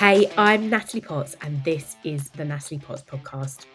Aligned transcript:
Hey, 0.00 0.32
I'm 0.38 0.70
Natalie 0.70 1.02
Potts, 1.02 1.36
and 1.42 1.62
this 1.62 1.96
is 2.04 2.30
the 2.30 2.42
Natalie 2.42 2.78
Potts 2.78 3.02
Podcast. 3.02 3.66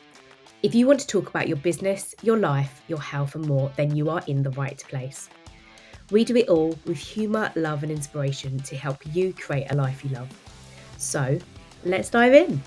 If 0.63 0.73
you 0.73 0.87
want 0.87 0.99
to 1.01 1.05
talk 1.05 1.29
about 1.29 1.47
your 1.47 1.57
business, 1.57 2.15
your 2.23 2.39
life, 2.39 2.81
your 2.87 2.99
health, 2.99 3.35
and 3.35 3.45
more, 3.45 3.71
then 3.77 3.95
you 3.95 4.09
are 4.09 4.23
in 4.25 4.41
the 4.41 4.49
right 4.49 4.83
place. 4.89 5.29
We 6.09 6.25
do 6.25 6.35
it 6.35 6.49
all 6.49 6.69
with 6.87 6.97
humour, 6.97 7.51
love, 7.55 7.83
and 7.83 7.91
inspiration 7.91 8.57
to 8.61 8.75
help 8.75 9.05
you 9.13 9.33
create 9.33 9.67
a 9.69 9.75
life 9.75 10.03
you 10.03 10.09
love. 10.15 10.29
So, 10.97 11.37
let's 11.83 12.09
dive 12.09 12.33
in. 12.33 12.59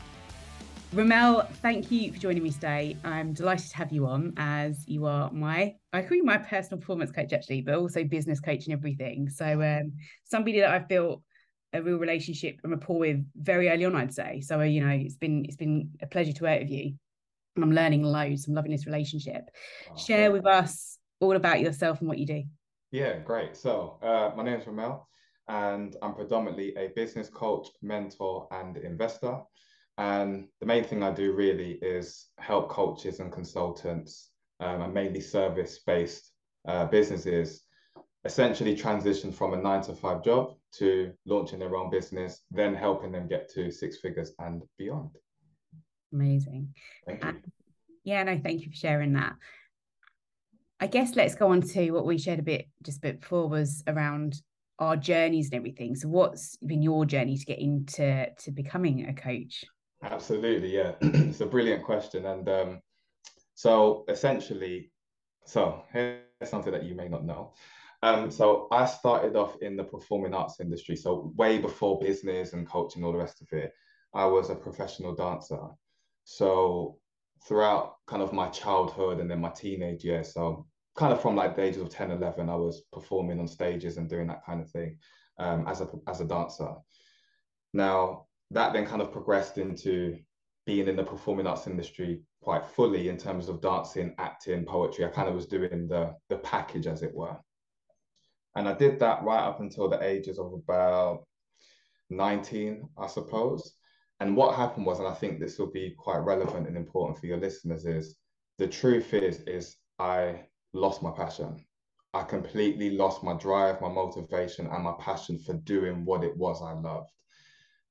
Rymel, 0.94 1.50
thank 1.54 1.90
you 1.90 2.12
for 2.12 2.18
joining 2.20 2.44
me 2.44 2.52
today. 2.52 2.96
I'm 3.02 3.32
delighted 3.32 3.70
to 3.70 3.76
have 3.76 3.90
you 3.90 4.06
on 4.06 4.34
as 4.36 4.86
you 4.86 5.04
are 5.04 5.32
my, 5.32 5.74
I 5.92 6.02
call 6.02 6.16
you 6.16 6.24
my 6.24 6.38
personal 6.38 6.78
performance 6.78 7.10
coach 7.10 7.32
actually, 7.32 7.62
but 7.62 7.74
also 7.74 8.04
business 8.04 8.38
coach 8.38 8.66
and 8.66 8.72
everything. 8.72 9.28
So, 9.28 9.60
um, 9.60 9.94
somebody 10.22 10.60
that 10.60 10.70
I've 10.70 10.86
built 10.86 11.24
a 11.72 11.82
real 11.82 11.98
relationship 11.98 12.60
and 12.62 12.72
rapport 12.72 12.98
with 12.98 13.24
very 13.36 13.68
early 13.68 13.84
on, 13.84 13.96
I'd 13.96 14.14
say. 14.14 14.40
So, 14.40 14.60
you 14.62 14.84
know, 14.84 14.92
it's 14.92 15.16
been 15.16 15.44
it's 15.44 15.56
been 15.56 15.90
a 16.00 16.06
pleasure 16.06 16.32
to 16.32 16.44
work 16.44 16.60
with 16.60 16.70
you. 16.70 16.94
And 17.56 17.64
I'm 17.64 17.72
learning 17.72 18.02
loads. 18.02 18.46
I'm 18.46 18.54
loving 18.54 18.70
this 18.70 18.86
relationship. 18.86 19.50
Oh, 19.90 19.96
Share 19.96 20.30
with 20.30 20.46
us 20.46 20.98
all 21.20 21.36
about 21.36 21.60
yourself 21.60 22.00
and 22.00 22.08
what 22.08 22.18
you 22.18 22.26
do. 22.26 22.44
Yeah, 22.90 23.18
great. 23.18 23.56
So, 23.56 23.98
uh, 24.02 24.30
my 24.36 24.44
name 24.44 24.60
is 24.60 24.64
Rymel, 24.64 25.04
and 25.48 25.94
I'm 26.00 26.14
predominantly 26.14 26.74
a 26.76 26.88
business 26.96 27.28
coach, 27.28 27.68
mentor, 27.82 28.48
and 28.50 28.76
investor. 28.78 29.40
And 29.98 30.46
the 30.60 30.66
main 30.66 30.84
thing 30.84 31.02
I 31.02 31.10
do 31.10 31.32
really 31.32 31.72
is 31.82 32.26
help 32.38 32.70
coaches 32.70 33.20
and 33.20 33.32
consultants, 33.32 34.30
um, 34.60 34.80
and 34.80 34.94
mainly 34.94 35.20
service 35.20 35.80
based 35.84 36.32
uh, 36.66 36.86
businesses 36.86 37.64
essentially 38.28 38.76
transition 38.76 39.32
from 39.32 39.54
a 39.54 39.56
nine 39.56 39.80
to 39.82 39.94
five 39.94 40.22
job 40.22 40.54
to 40.70 41.12
launching 41.24 41.58
their 41.58 41.74
own 41.74 41.88
business, 41.88 42.42
then 42.50 42.74
helping 42.74 43.10
them 43.10 43.26
get 43.26 43.50
to 43.54 43.70
six 43.70 43.96
figures 44.00 44.32
and 44.38 44.62
beyond. 44.76 45.10
Amazing. 46.12 46.74
Uh, 47.08 47.32
yeah, 48.04 48.22
no, 48.22 48.38
thank 48.38 48.60
you 48.60 48.70
for 48.70 48.76
sharing 48.76 49.14
that. 49.14 49.32
I 50.78 50.88
guess 50.88 51.16
let's 51.16 51.34
go 51.34 51.50
on 51.52 51.62
to 51.62 51.90
what 51.90 52.04
we 52.04 52.18
shared 52.18 52.38
a 52.38 52.42
bit 52.42 52.68
just 52.82 52.98
a 52.98 53.00
bit 53.00 53.20
before 53.22 53.48
was 53.48 53.82
around 53.86 54.42
our 54.78 54.96
journeys 54.96 55.46
and 55.46 55.54
everything. 55.54 55.94
So 55.96 56.08
what's 56.08 56.56
been 56.58 56.82
your 56.82 57.06
journey 57.06 57.38
to 57.38 57.44
get 57.46 57.58
into 57.58 58.26
to 58.38 58.50
becoming 58.50 59.08
a 59.08 59.14
coach? 59.14 59.64
Absolutely, 60.02 60.76
yeah. 60.76 60.92
it's 61.00 61.40
a 61.40 61.46
brilliant 61.46 61.82
question. 61.82 62.26
And 62.26 62.48
um, 62.48 62.80
so 63.54 64.04
essentially, 64.06 64.92
so 65.46 65.82
here's 65.92 66.20
something 66.44 66.72
that 66.72 66.84
you 66.84 66.94
may 66.94 67.08
not 67.08 67.24
know. 67.24 67.54
Um, 68.02 68.30
so 68.30 68.68
I 68.70 68.86
started 68.86 69.34
off 69.36 69.56
in 69.60 69.76
the 69.76 69.84
performing 69.84 70.34
arts 70.34 70.60
industry. 70.60 70.96
So 70.96 71.32
way 71.36 71.58
before 71.58 71.98
business 71.98 72.52
and 72.52 72.68
coaching, 72.68 73.04
all 73.04 73.12
the 73.12 73.18
rest 73.18 73.42
of 73.42 73.48
it, 73.52 73.72
I 74.14 74.24
was 74.26 74.50
a 74.50 74.54
professional 74.54 75.14
dancer. 75.14 75.66
So 76.24 76.98
throughout 77.46 77.96
kind 78.06 78.22
of 78.22 78.32
my 78.32 78.48
childhood 78.48 79.20
and 79.20 79.30
then 79.30 79.40
my 79.40 79.50
teenage 79.50 80.04
years, 80.04 80.32
so 80.32 80.66
kind 80.96 81.12
of 81.12 81.20
from 81.20 81.36
like 81.36 81.56
the 81.56 81.62
ages 81.62 81.82
of 81.82 81.90
10, 81.90 82.10
11, 82.12 82.48
I 82.48 82.54
was 82.54 82.82
performing 82.92 83.40
on 83.40 83.48
stages 83.48 83.96
and 83.96 84.08
doing 84.08 84.26
that 84.28 84.44
kind 84.44 84.60
of 84.60 84.70
thing 84.70 84.98
um, 85.38 85.66
as 85.66 85.80
a 85.80 85.88
as 86.06 86.20
a 86.20 86.24
dancer. 86.24 86.74
Now 87.72 88.26
that 88.50 88.72
then 88.72 88.86
kind 88.86 89.02
of 89.02 89.12
progressed 89.12 89.58
into 89.58 90.18
being 90.66 90.88
in 90.88 90.96
the 90.96 91.04
performing 91.04 91.46
arts 91.46 91.66
industry 91.66 92.22
quite 92.42 92.64
fully 92.64 93.08
in 93.08 93.16
terms 93.16 93.48
of 93.48 93.60
dancing, 93.60 94.14
acting, 94.18 94.64
poetry. 94.64 95.04
I 95.04 95.08
kind 95.08 95.28
of 95.28 95.34
was 95.34 95.46
doing 95.46 95.88
the 95.88 96.14
the 96.28 96.38
package, 96.38 96.86
as 96.86 97.02
it 97.02 97.14
were. 97.14 97.36
And 98.56 98.68
I 98.68 98.74
did 98.74 98.98
that 99.00 99.22
right 99.22 99.44
up 99.44 99.60
until 99.60 99.88
the 99.88 100.02
ages 100.02 100.38
of 100.38 100.52
about 100.52 101.24
19, 102.10 102.88
I 102.98 103.06
suppose. 103.06 103.74
And 104.20 104.36
what 104.36 104.56
happened 104.56 104.86
was, 104.86 104.98
and 104.98 105.08
I 105.08 105.14
think 105.14 105.38
this 105.38 105.58
will 105.58 105.70
be 105.70 105.94
quite 105.96 106.18
relevant 106.18 106.66
and 106.66 106.76
important 106.76 107.18
for 107.18 107.26
your 107.26 107.38
listeners, 107.38 107.84
is 107.84 108.16
the 108.58 108.66
truth 108.66 109.14
is, 109.14 109.40
is 109.42 109.76
I 109.98 110.46
lost 110.72 111.02
my 111.02 111.12
passion. 111.12 111.64
I 112.14 112.22
completely 112.24 112.90
lost 112.90 113.22
my 113.22 113.34
drive, 113.34 113.80
my 113.80 113.88
motivation, 113.88 114.66
and 114.66 114.82
my 114.82 114.94
passion 114.98 115.38
for 115.38 115.54
doing 115.54 116.04
what 116.04 116.24
it 116.24 116.36
was 116.36 116.62
I 116.62 116.72
loved. 116.72 117.10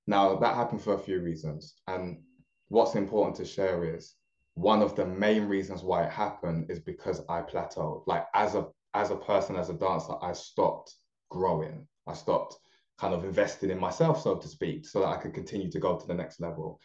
Now, 0.07 0.35
that 0.37 0.55
happened 0.55 0.81
for 0.81 0.95
a 0.95 0.99
few 0.99 1.21
reasons. 1.21 1.75
And 1.87 2.23
what's 2.69 2.95
important 2.95 3.35
to 3.37 3.45
share 3.45 3.83
is 3.95 4.15
one 4.55 4.81
of 4.81 4.95
the 4.95 5.05
main 5.05 5.45
reasons 5.45 5.83
why 5.83 6.03
it 6.03 6.11
happened 6.11 6.69
is 6.69 6.79
because 6.79 7.21
I 7.29 7.41
plateaued. 7.41 8.03
Like 8.07 8.25
as 8.33 8.55
a 8.55 8.67
as 8.97 9.11
a 9.11 9.15
person, 9.15 9.55
as 9.55 9.69
a 9.69 9.73
dancer, 9.73 10.13
I 10.21 10.33
stopped 10.33 10.95
growing. 11.29 11.87
I 12.07 12.13
stopped 12.13 12.57
kind 12.97 13.13
of 13.13 13.23
investing 13.23 13.69
in 13.69 13.79
myself, 13.79 14.21
so 14.21 14.35
to 14.35 14.47
speak, 14.47 14.87
so 14.87 15.01
that 15.01 15.07
I 15.07 15.17
could 15.17 15.33
continue 15.33 15.69
to 15.71 15.79
go 15.79 15.97
to 15.97 16.07
the 16.07 16.13
next 16.15 16.39
level. 16.39 16.79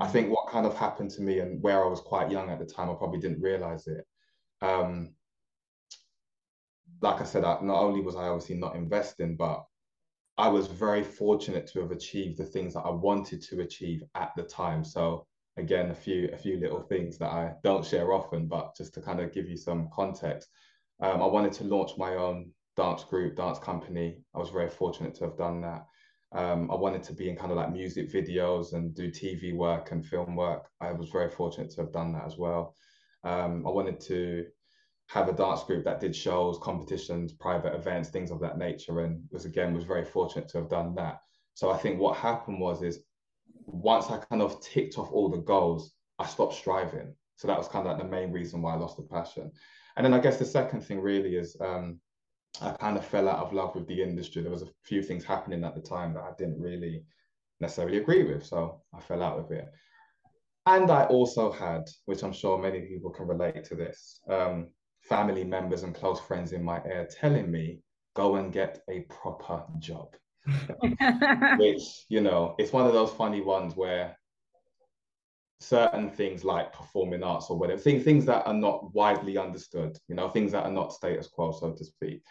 I 0.00 0.06
think 0.06 0.30
what 0.30 0.48
kind 0.48 0.66
of 0.66 0.76
happened 0.76 1.10
to 1.12 1.22
me 1.22 1.40
and 1.40 1.62
where 1.62 1.84
I 1.84 1.88
was 1.88 2.00
quite 2.00 2.30
young 2.30 2.50
at 2.50 2.58
the 2.58 2.66
time, 2.66 2.90
I 2.90 2.94
probably 2.94 3.18
didn't 3.18 3.40
realize 3.40 3.86
it. 3.86 4.04
Um, 4.62 5.14
like 7.02 7.20
I 7.20 7.24
said, 7.24 7.44
I, 7.44 7.58
not 7.62 7.82
only 7.82 8.00
was 8.00 8.14
I 8.14 8.28
obviously 8.28 8.56
not 8.56 8.76
investing, 8.76 9.36
but 9.36 9.64
I 10.38 10.48
was 10.48 10.66
very 10.66 11.02
fortunate 11.02 11.66
to 11.68 11.80
have 11.80 11.90
achieved 11.90 12.38
the 12.38 12.44
things 12.44 12.74
that 12.74 12.82
I 12.82 12.90
wanted 12.90 13.42
to 13.42 13.60
achieve 13.62 14.02
at 14.14 14.32
the 14.36 14.42
time. 14.42 14.84
So 14.84 15.26
again, 15.56 15.90
a 15.90 15.94
few 15.94 16.28
a 16.32 16.36
few 16.36 16.58
little 16.58 16.82
things 16.82 17.16
that 17.18 17.32
I 17.32 17.54
don't 17.64 17.84
share 17.84 18.12
often, 18.12 18.46
but 18.46 18.76
just 18.76 18.94
to 18.94 19.00
kind 19.00 19.20
of 19.20 19.32
give 19.32 19.48
you 19.48 19.56
some 19.56 19.88
context. 19.92 20.48
Um, 21.00 21.22
I 21.22 21.26
wanted 21.26 21.52
to 21.54 21.64
launch 21.64 21.92
my 21.98 22.14
own 22.14 22.52
dance 22.76 23.04
group, 23.04 23.36
dance 23.36 23.58
company. 23.58 24.18
I 24.34 24.38
was 24.38 24.50
very 24.50 24.68
fortunate 24.70 25.14
to 25.16 25.24
have 25.24 25.36
done 25.36 25.60
that. 25.62 25.86
Um, 26.32 26.70
I 26.70 26.74
wanted 26.74 27.02
to 27.04 27.12
be 27.14 27.30
in 27.30 27.36
kind 27.36 27.50
of 27.50 27.56
like 27.56 27.72
music 27.72 28.12
videos 28.12 28.72
and 28.72 28.94
do 28.94 29.10
TV 29.10 29.54
work 29.54 29.92
and 29.92 30.04
film 30.04 30.36
work. 30.36 30.68
I 30.80 30.92
was 30.92 31.08
very 31.10 31.30
fortunate 31.30 31.70
to 31.70 31.82
have 31.82 31.92
done 31.92 32.12
that 32.12 32.26
as 32.26 32.36
well. 32.36 32.74
Um, 33.24 33.66
I 33.66 33.70
wanted 33.70 34.00
to 34.02 34.46
have 35.08 35.28
a 35.28 35.32
dance 35.32 35.62
group 35.64 35.84
that 35.84 36.00
did 36.00 36.14
shows, 36.14 36.58
competitions, 36.62 37.32
private 37.32 37.74
events, 37.74 38.08
things 38.08 38.30
of 38.30 38.40
that 38.40 38.58
nature, 38.58 39.00
and 39.00 39.22
was 39.30 39.44
again 39.44 39.72
was 39.72 39.84
very 39.84 40.04
fortunate 40.04 40.48
to 40.48 40.58
have 40.58 40.68
done 40.68 40.94
that. 40.96 41.20
So 41.54 41.70
I 41.70 41.78
think 41.78 42.00
what 42.00 42.16
happened 42.16 42.60
was 42.60 42.82
is 42.82 43.00
once 43.66 44.10
I 44.10 44.18
kind 44.18 44.42
of 44.42 44.60
ticked 44.60 44.98
off 44.98 45.12
all 45.12 45.28
the 45.28 45.38
goals, 45.38 45.92
I 46.18 46.26
stopped 46.26 46.54
striving. 46.54 47.14
So 47.36 47.48
that 47.48 47.58
was 47.58 47.68
kind 47.68 47.86
of 47.86 47.92
like 47.92 48.02
the 48.02 48.10
main 48.10 48.32
reason 48.32 48.62
why 48.62 48.74
I 48.74 48.76
lost 48.76 48.96
the 48.96 49.04
passion. 49.04 49.52
And 49.96 50.04
then 50.04 50.14
I 50.14 50.18
guess 50.18 50.38
the 50.38 50.44
second 50.44 50.82
thing 50.82 51.00
really 51.00 51.36
is 51.36 51.56
um, 51.60 52.00
I 52.60 52.70
kind 52.72 52.96
of 52.96 53.04
fell 53.04 53.28
out 53.28 53.38
of 53.38 53.52
love 53.52 53.74
with 53.74 53.86
the 53.86 54.02
industry. 54.02 54.42
There 54.42 54.50
was 54.50 54.62
a 54.62 54.68
few 54.84 55.02
things 55.02 55.24
happening 55.24 55.64
at 55.64 55.74
the 55.74 55.80
time 55.80 56.14
that 56.14 56.22
I 56.22 56.30
didn't 56.38 56.60
really 56.60 57.04
necessarily 57.60 57.98
agree 57.98 58.24
with, 58.24 58.44
so 58.44 58.82
I 58.94 59.00
fell 59.00 59.22
out 59.22 59.38
of 59.38 59.50
it. 59.50 59.66
And 60.66 60.90
I 60.90 61.04
also 61.04 61.52
had, 61.52 61.82
which 62.06 62.22
I'm 62.22 62.32
sure 62.32 62.58
many 62.58 62.80
people 62.80 63.10
can 63.10 63.26
relate 63.26 63.64
to 63.64 63.74
this, 63.74 64.20
um, 64.28 64.68
family 65.00 65.44
members 65.44 65.82
and 65.82 65.94
close 65.94 66.20
friends 66.20 66.52
in 66.52 66.62
my 66.62 66.82
ear 66.84 67.08
telling 67.10 67.50
me, 67.50 67.80
go 68.14 68.36
and 68.36 68.52
get 68.52 68.82
a 68.90 69.00
proper 69.02 69.62
job. 69.78 70.08
which, 71.58 72.04
you 72.08 72.20
know, 72.20 72.54
it's 72.58 72.72
one 72.72 72.86
of 72.86 72.92
those 72.92 73.10
funny 73.12 73.40
ones 73.40 73.76
where 73.76 74.16
certain 75.58 76.10
things 76.10 76.44
like 76.44 76.72
performing 76.72 77.22
arts 77.22 77.46
or 77.48 77.58
whatever 77.58 77.80
things 77.80 78.04
things 78.04 78.26
that 78.26 78.46
are 78.46 78.54
not 78.54 78.94
widely 78.94 79.38
understood 79.38 79.96
you 80.06 80.14
know 80.14 80.28
things 80.28 80.52
that 80.52 80.64
are 80.64 80.70
not 80.70 80.92
status 80.92 81.28
quo 81.28 81.50
so 81.50 81.72
to 81.72 81.84
speak 81.84 82.22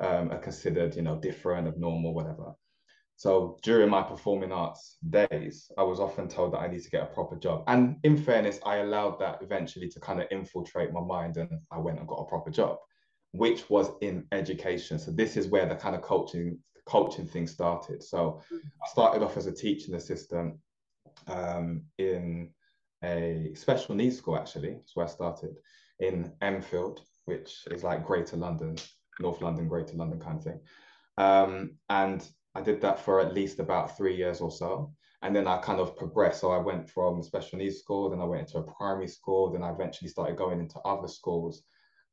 um, 0.00 0.30
are 0.32 0.38
considered 0.38 0.96
you 0.96 1.02
know 1.02 1.16
different 1.16 1.68
abnormal 1.68 2.14
whatever. 2.14 2.52
So 3.16 3.58
during 3.62 3.90
my 3.90 4.02
performing 4.02 4.50
arts 4.50 4.96
days 5.08 5.70
i 5.78 5.82
was 5.84 6.00
often 6.00 6.26
told 6.26 6.52
that 6.52 6.58
i 6.58 6.66
need 6.66 6.82
to 6.82 6.90
get 6.90 7.04
a 7.04 7.14
proper 7.14 7.36
job. 7.36 7.62
And 7.68 7.96
in 8.02 8.16
fairness 8.16 8.58
i 8.66 8.76
allowed 8.78 9.20
that 9.20 9.38
eventually 9.40 9.88
to 9.90 10.00
kind 10.00 10.20
of 10.20 10.26
infiltrate 10.32 10.92
my 10.92 11.00
mind 11.00 11.36
and 11.36 11.50
i 11.70 11.78
went 11.78 12.00
and 12.00 12.08
got 12.08 12.22
a 12.22 12.26
proper 12.26 12.50
job 12.50 12.78
which 13.34 13.68
was 13.68 13.90
in 14.00 14.24
education. 14.30 14.96
So 14.96 15.10
this 15.10 15.36
is 15.36 15.48
where 15.48 15.66
the 15.66 15.74
kind 15.74 15.96
of 15.96 16.02
coaching 16.02 16.58
coaching 16.86 17.26
thing 17.26 17.46
started. 17.46 18.02
So 18.02 18.40
i 18.52 18.88
started 18.88 19.22
off 19.22 19.36
as 19.36 19.46
a 19.46 19.52
teaching 19.52 19.94
assistant 19.94 20.56
um, 21.28 21.82
in 21.98 22.50
a 23.04 23.54
special 23.54 23.94
needs 23.94 24.18
school, 24.18 24.36
actually. 24.36 24.72
That's 24.72 24.96
where 24.96 25.06
I 25.06 25.08
started 25.08 25.56
in 26.00 26.32
Enfield, 26.40 27.02
which 27.26 27.66
is 27.70 27.84
like 27.84 28.06
Greater 28.06 28.36
London, 28.36 28.76
North 29.20 29.40
London, 29.42 29.68
Greater 29.68 29.96
London 29.96 30.20
kind 30.20 30.38
of 30.38 30.44
thing. 30.44 30.60
Um, 31.16 31.76
and 31.88 32.26
I 32.54 32.60
did 32.62 32.80
that 32.80 32.98
for 32.98 33.20
at 33.20 33.34
least 33.34 33.60
about 33.60 33.96
three 33.96 34.16
years 34.16 34.40
or 34.40 34.50
so. 34.50 34.92
And 35.22 35.34
then 35.34 35.46
I 35.46 35.58
kind 35.58 35.80
of 35.80 35.96
progressed. 35.96 36.40
So 36.40 36.50
I 36.50 36.58
went 36.58 36.88
from 36.90 37.22
special 37.22 37.58
needs 37.58 37.78
school, 37.78 38.10
then 38.10 38.20
I 38.20 38.24
went 38.24 38.42
into 38.42 38.58
a 38.58 38.72
primary 38.74 39.08
school, 39.08 39.50
then 39.50 39.62
I 39.62 39.70
eventually 39.70 40.10
started 40.10 40.36
going 40.36 40.60
into 40.60 40.78
other 40.80 41.08
schools. 41.08 41.62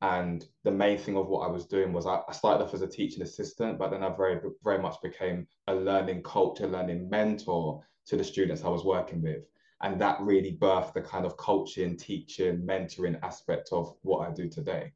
And 0.01 0.43
the 0.63 0.71
main 0.71 0.97
thing 0.97 1.15
of 1.17 1.27
what 1.27 1.47
I 1.47 1.51
was 1.51 1.67
doing 1.67 1.93
was 1.93 2.07
I, 2.07 2.21
I 2.27 2.31
started 2.31 2.63
off 2.63 2.73
as 2.73 2.81
a 2.81 2.87
teaching 2.87 3.21
assistant, 3.21 3.77
but 3.77 3.91
then 3.91 4.03
I 4.03 4.09
very, 4.15 4.39
very 4.63 4.79
much 4.79 4.95
became 5.03 5.45
a 5.67 5.75
learning 5.75 6.23
a 6.25 6.67
learning 6.67 7.09
mentor 7.09 7.83
to 8.07 8.17
the 8.17 8.23
students 8.23 8.63
I 8.63 8.69
was 8.69 8.83
working 8.83 9.21
with 9.21 9.43
and 9.81 9.99
that 9.99 10.19
really 10.21 10.57
birthed 10.59 10.93
the 10.93 11.01
kind 11.01 11.25
of 11.25 11.37
coaching, 11.37 11.97
teaching, 11.97 12.61
mentoring 12.61 13.19
aspect 13.23 13.69
of 13.71 13.95
what 14.01 14.27
I 14.27 14.31
do 14.31 14.47
today. 14.47 14.91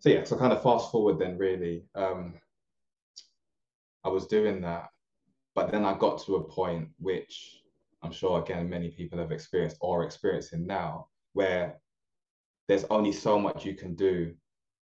So 0.00 0.10
yeah, 0.10 0.24
so 0.24 0.36
kind 0.36 0.52
of 0.52 0.62
fast 0.62 0.90
forward 0.90 1.18
then 1.18 1.38
really, 1.38 1.84
um, 1.94 2.34
I 4.04 4.08
was 4.08 4.26
doing 4.26 4.60
that, 4.62 4.88
but 5.54 5.70
then 5.70 5.84
I 5.84 5.96
got 5.96 6.22
to 6.24 6.36
a 6.36 6.44
point 6.44 6.88
which 6.98 7.62
I'm 8.02 8.12
sure 8.12 8.42
again 8.42 8.68
many 8.68 8.90
people 8.90 9.18
have 9.18 9.32
experienced 9.32 9.76
or 9.80 10.02
experiencing 10.02 10.66
now, 10.66 11.06
where 11.34 11.80
there's 12.68 12.84
only 12.90 13.12
so 13.12 13.38
much 13.38 13.64
you 13.64 13.74
can 13.74 13.94
do 13.94 14.34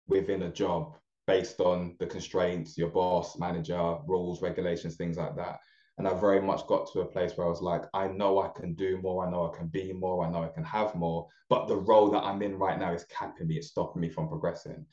within 0.07 0.43
a 0.43 0.53
job 0.53 0.97
based 1.27 1.61
on 1.61 1.97
the 1.99 2.07
constraints, 2.07 2.79
your 2.79 2.89
boss, 2.89 3.39
manager, 3.39 3.97
rules, 4.07 4.43
regulations, 4.43 4.97
things 4.97 5.17
like 5.17 5.35
that. 5.37 5.59
And 5.99 6.07
I 6.07 6.13
very 6.15 6.43
much 6.43 6.67
got 6.67 6.93
to 6.93 7.01
a 7.01 7.07
place 7.07 7.37
where 7.37 7.47
I 7.47 7.51
was 7.51 7.63
like, 7.63 7.85
I 7.95 8.09
know 8.09 8.41
I 8.41 8.49
can 8.49 8.75
do 8.75 9.01
more. 9.03 9.27
I 9.27 9.31
know 9.31 9.51
I 9.51 9.57
can 9.57 9.69
be 9.69 9.93
more. 9.93 10.27
I 10.27 10.31
know 10.31 10.43
I 10.43 10.49
can 10.49 10.65
have 10.65 10.95
more. 10.95 11.27
But 11.49 11.69
the 11.69 11.77
role 11.77 12.11
that 12.11 12.23
I'm 12.23 12.43
in 12.43 12.59
right 12.59 12.79
now 12.79 12.93
is 12.93 13.05
capping 13.05 13.49
me. 13.49 13.57
It's 13.57 13.69
stopping 13.69 14.03
me 14.03 14.11
from 14.11 14.29
progressing. 14.29 14.85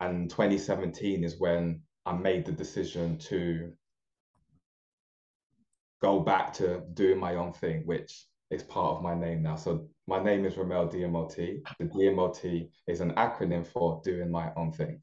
And 0.00 0.28
2017 0.28 1.22
is 1.22 1.38
when 1.38 1.82
I 2.06 2.12
made 2.12 2.44
the 2.44 2.52
decision 2.52 3.18
to 3.18 3.72
go 6.00 6.18
back 6.18 6.52
to 6.54 6.82
doing 6.94 7.20
my 7.20 7.36
own 7.36 7.52
thing, 7.52 7.86
which 7.86 8.26
is 8.50 8.64
part 8.64 8.96
of 8.96 9.02
my 9.02 9.14
name 9.14 9.42
now. 9.42 9.54
So 9.54 9.88
my 10.08 10.20
name 10.20 10.44
is 10.44 10.54
Rymel 10.54 10.92
Dymot. 10.92 11.36
The 11.78 11.84
Dymot 11.84 12.68
is 12.88 13.00
an 13.00 13.12
acronym 13.12 13.64
for 13.64 14.00
doing 14.04 14.30
my 14.30 14.52
own 14.56 14.72
thing. 14.72 15.00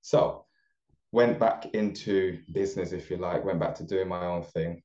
So 0.00 0.43
went 1.14 1.38
back 1.38 1.66
into 1.74 2.40
business, 2.50 2.90
if 2.90 3.08
you 3.08 3.16
like, 3.16 3.44
went 3.44 3.60
back 3.60 3.72
to 3.76 3.84
doing 3.84 4.08
my 4.08 4.26
own 4.26 4.42
thing. 4.42 4.82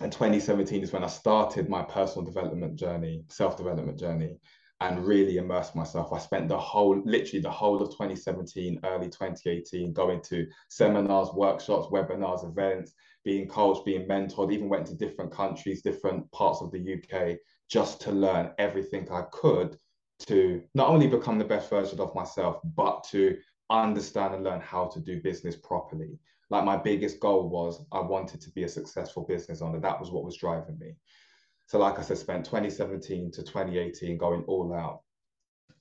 And 0.00 0.10
2017 0.10 0.82
is 0.82 0.92
when 0.92 1.04
I 1.04 1.06
started 1.06 1.68
my 1.68 1.82
personal 1.82 2.26
development 2.26 2.74
journey, 2.74 3.22
self-development 3.28 3.96
journey, 3.96 4.38
and 4.80 5.06
really 5.06 5.36
immersed 5.36 5.76
myself. 5.76 6.12
I 6.12 6.18
spent 6.18 6.48
the 6.48 6.58
whole, 6.58 7.00
literally 7.04 7.40
the 7.40 7.50
whole 7.50 7.80
of 7.80 7.90
2017, 7.90 8.80
early 8.84 9.06
2018, 9.06 9.92
going 9.92 10.20
to 10.22 10.48
seminars, 10.68 11.28
workshops, 11.32 11.86
webinars, 11.92 12.44
events, 12.44 12.92
being 13.24 13.46
coached, 13.46 13.84
being 13.84 14.08
mentored, 14.08 14.52
even 14.52 14.68
went 14.68 14.86
to 14.88 14.96
different 14.96 15.30
countries, 15.30 15.80
different 15.80 16.28
parts 16.32 16.60
of 16.60 16.72
the 16.72 16.94
UK, 16.94 17.38
just 17.70 18.00
to 18.00 18.10
learn 18.10 18.50
everything 18.58 19.08
I 19.12 19.22
could 19.30 19.78
to 20.26 20.62
not 20.74 20.88
only 20.88 21.06
become 21.06 21.38
the 21.38 21.44
best 21.44 21.70
version 21.70 22.00
of 22.00 22.14
myself, 22.14 22.58
but 22.76 23.04
to 23.10 23.36
understand 23.70 24.34
and 24.34 24.44
learn 24.44 24.60
how 24.60 24.86
to 24.86 25.00
do 25.00 25.20
business 25.20 25.56
properly. 25.56 26.18
Like 26.50 26.64
my 26.64 26.76
biggest 26.76 27.20
goal 27.20 27.48
was 27.48 27.84
I 27.92 28.00
wanted 28.00 28.40
to 28.42 28.50
be 28.50 28.64
a 28.64 28.68
successful 28.68 29.24
business 29.26 29.62
owner. 29.62 29.80
That 29.80 29.98
was 29.98 30.10
what 30.10 30.24
was 30.24 30.36
driving 30.36 30.78
me. 30.78 30.94
So, 31.66 31.78
like 31.78 31.98
I 31.98 32.02
said, 32.02 32.18
spent 32.18 32.44
2017 32.44 33.30
to 33.32 33.42
2018 33.42 34.18
going 34.18 34.44
all 34.46 34.74
out. 34.74 35.00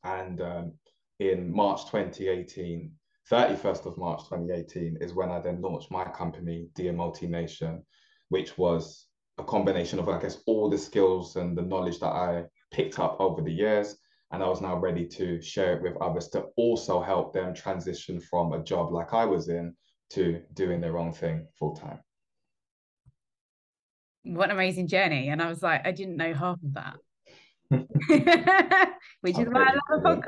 And 0.03 0.41
um, 0.41 0.73
in 1.19 1.53
March 1.53 1.81
2018, 1.91 2.91
31st 3.29 3.85
of 3.85 3.97
March 3.97 4.21
2018 4.29 4.97
is 5.01 5.13
when 5.13 5.29
I 5.29 5.39
then 5.39 5.61
launched 5.61 5.91
my 5.91 6.05
company, 6.05 6.69
Dymot 6.75 7.21
Nation, 7.23 7.83
which 8.29 8.57
was 8.57 9.07
a 9.37 9.43
combination 9.43 9.99
of, 9.99 10.09
I 10.09 10.19
guess, 10.19 10.41
all 10.45 10.69
the 10.69 10.77
skills 10.77 11.35
and 11.35 11.57
the 11.57 11.61
knowledge 11.61 11.99
that 11.99 12.07
I 12.07 12.45
picked 12.71 12.99
up 12.99 13.17
over 13.19 13.41
the 13.41 13.51
years 13.51 13.97
and 14.31 14.41
I 14.41 14.47
was 14.47 14.61
now 14.61 14.77
ready 14.77 15.05
to 15.07 15.41
share 15.41 15.75
it 15.75 15.81
with 15.81 16.01
others 16.01 16.29
to 16.29 16.45
also 16.55 17.01
help 17.01 17.33
them 17.33 17.53
transition 17.53 18.19
from 18.19 18.53
a 18.53 18.63
job 18.63 18.91
like 18.91 19.13
I 19.13 19.25
was 19.25 19.49
in 19.49 19.75
to 20.11 20.41
doing 20.53 20.81
their 20.81 20.97
own 20.97 21.11
thing 21.11 21.47
full 21.59 21.75
time. 21.75 21.99
What 24.23 24.49
an 24.49 24.55
amazing 24.55 24.87
journey. 24.87 25.29
And 25.29 25.41
I 25.41 25.47
was 25.47 25.63
like, 25.63 25.85
I 25.85 25.91
didn't 25.91 26.17
know 26.17 26.33
half 26.33 26.57
of 26.63 26.73
that. 26.73 26.95
Which 29.21 29.39
is 29.39 29.47
why 29.47 29.63
I 29.63 29.95
love 29.95 30.03
the 30.03 30.21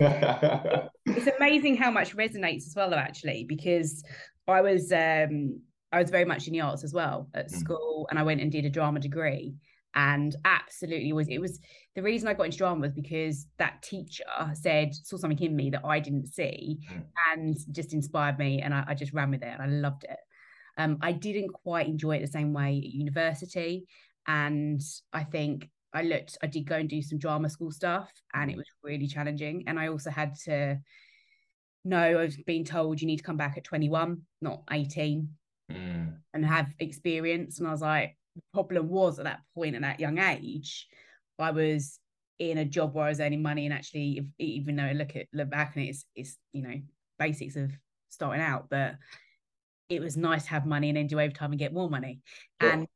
podcast. 0.00 0.88
it's 1.06 1.36
amazing 1.38 1.76
how 1.76 1.90
much 1.90 2.14
resonates 2.16 2.66
as 2.66 2.74
well, 2.76 2.90
though, 2.90 2.96
actually, 2.96 3.44
because 3.44 4.04
I 4.46 4.60
was 4.60 4.92
um 4.92 5.60
I 5.92 6.00
was 6.00 6.10
very 6.10 6.24
much 6.24 6.46
in 6.46 6.52
the 6.52 6.60
arts 6.60 6.84
as 6.84 6.92
well 6.92 7.28
at 7.34 7.50
mm. 7.50 7.56
school 7.56 8.06
and 8.10 8.18
I 8.18 8.22
went 8.22 8.40
and 8.40 8.50
did 8.50 8.64
a 8.64 8.70
drama 8.70 9.00
degree 9.00 9.54
and 9.94 10.36
absolutely 10.44 11.12
was 11.12 11.28
it 11.28 11.38
was 11.38 11.60
the 11.94 12.02
reason 12.02 12.28
I 12.28 12.34
got 12.34 12.44
into 12.44 12.58
drama 12.58 12.82
was 12.82 12.92
because 12.92 13.46
that 13.58 13.82
teacher 13.82 14.24
said 14.54 14.94
saw 14.94 15.16
something 15.16 15.38
in 15.38 15.54
me 15.54 15.70
that 15.70 15.84
I 15.84 16.00
didn't 16.00 16.26
see 16.26 16.78
mm. 16.92 17.02
and 17.32 17.56
just 17.72 17.92
inspired 17.92 18.38
me 18.38 18.60
and 18.60 18.74
I, 18.74 18.84
I, 18.88 18.94
just 18.94 19.12
ran 19.12 19.30
with 19.30 19.42
it 19.42 19.48
and 19.48 19.62
I 19.62 19.66
loved 19.66 20.04
it. 20.04 20.18
Um, 20.76 20.98
I 21.00 21.12
didn't 21.12 21.52
quite 21.52 21.86
enjoy 21.86 22.16
it 22.16 22.20
the 22.20 22.26
same 22.26 22.52
way 22.52 22.78
at 22.78 22.92
university 22.92 23.86
and 24.26 24.80
I 25.12 25.22
think 25.22 25.70
I 25.92 26.02
looked 26.02 26.38
I 26.42 26.48
did 26.48 26.66
go 26.66 26.76
and 26.76 26.88
do 26.88 27.00
some 27.00 27.18
drama 27.18 27.48
school 27.48 27.70
stuff 27.70 28.10
and 28.32 28.50
it 28.50 28.54
mm. 28.54 28.58
was 28.58 28.66
really 28.82 29.06
challenging 29.06 29.64
and 29.68 29.78
I 29.78 29.88
also 29.88 30.10
had 30.10 30.34
to 30.46 30.80
know 31.84 31.98
I 31.98 32.24
was 32.24 32.36
being 32.46 32.64
told 32.64 33.00
you 33.00 33.06
need 33.06 33.18
to 33.18 33.22
come 33.22 33.36
back 33.36 33.56
at 33.56 33.64
21 33.64 34.22
not 34.40 34.62
18 34.72 35.28
mm. 35.70 36.14
and 36.32 36.46
have 36.46 36.66
experience 36.80 37.60
and 37.60 37.68
I 37.68 37.70
was 37.70 37.82
like 37.82 38.16
the 38.34 38.42
problem 38.52 38.88
was 38.88 39.18
at 39.18 39.24
that 39.24 39.40
point 39.54 39.74
at 39.74 39.82
that 39.82 40.00
young 40.00 40.18
age, 40.18 40.86
I 41.38 41.50
was 41.50 41.98
in 42.38 42.58
a 42.58 42.64
job 42.64 42.94
where 42.94 43.06
I 43.06 43.08
was 43.08 43.20
earning 43.20 43.42
money, 43.42 43.64
and 43.64 43.74
actually, 43.74 44.18
if, 44.18 44.24
even 44.38 44.76
though 44.76 44.84
I 44.84 44.92
look 44.92 45.16
at 45.16 45.26
look 45.32 45.50
back 45.50 45.76
and 45.76 45.86
it's 45.86 46.04
it's 46.14 46.36
you 46.52 46.62
know 46.62 46.74
basics 47.18 47.56
of 47.56 47.70
starting 48.08 48.42
out, 48.42 48.66
but 48.70 48.96
it 49.88 50.00
was 50.00 50.16
nice 50.16 50.44
to 50.44 50.50
have 50.50 50.66
money 50.66 50.88
and 50.88 50.96
then 50.96 51.06
do 51.06 51.20
overtime 51.20 51.52
and 51.52 51.58
get 51.58 51.72
more 51.72 51.90
money. 51.90 52.20
And 52.60 52.86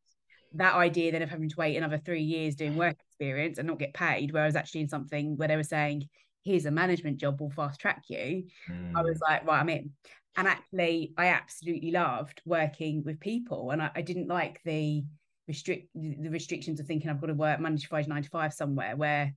that 0.54 0.74
idea 0.74 1.12
then 1.12 1.22
of 1.22 1.28
having 1.28 1.48
to 1.48 1.56
wait 1.58 1.76
another 1.76 1.98
three 1.98 2.22
years 2.22 2.54
doing 2.54 2.76
work 2.76 2.96
experience 3.08 3.58
and 3.58 3.68
not 3.68 3.78
get 3.78 3.94
paid, 3.94 4.32
where 4.32 4.42
I 4.42 4.46
was 4.46 4.56
actually 4.56 4.82
in 4.82 4.88
something 4.88 5.36
where 5.36 5.48
they 5.48 5.56
were 5.56 5.62
saying, 5.62 6.08
here's 6.44 6.64
a 6.64 6.70
management 6.70 7.18
job, 7.18 7.40
we'll 7.40 7.50
fast 7.50 7.80
track 7.80 8.04
you. 8.08 8.44
Mm. 8.70 8.92
I 8.96 9.02
was 9.02 9.18
mm. 9.18 9.28
like, 9.28 9.46
right, 9.46 9.60
I'm 9.60 9.68
in. 9.68 9.90
And 10.36 10.48
actually, 10.48 11.12
I 11.16 11.26
absolutely 11.26 11.90
loved 11.90 12.40
working 12.46 13.02
with 13.04 13.20
people. 13.20 13.70
And 13.70 13.82
I, 13.82 13.90
I 13.96 14.02
didn't 14.02 14.28
like 14.28 14.60
the 14.64 15.04
restrict 15.48 15.88
the 15.94 16.28
restrictions 16.28 16.78
of 16.78 16.86
thinking 16.86 17.10
I've 17.10 17.20
got 17.20 17.28
to 17.28 17.34
work 17.34 17.58
Monday 17.58 17.80
to 17.80 17.88
Friday 17.88 18.08
nine 18.08 18.22
to 18.22 18.28
five 18.28 18.52
somewhere 18.52 18.96
where 18.96 19.32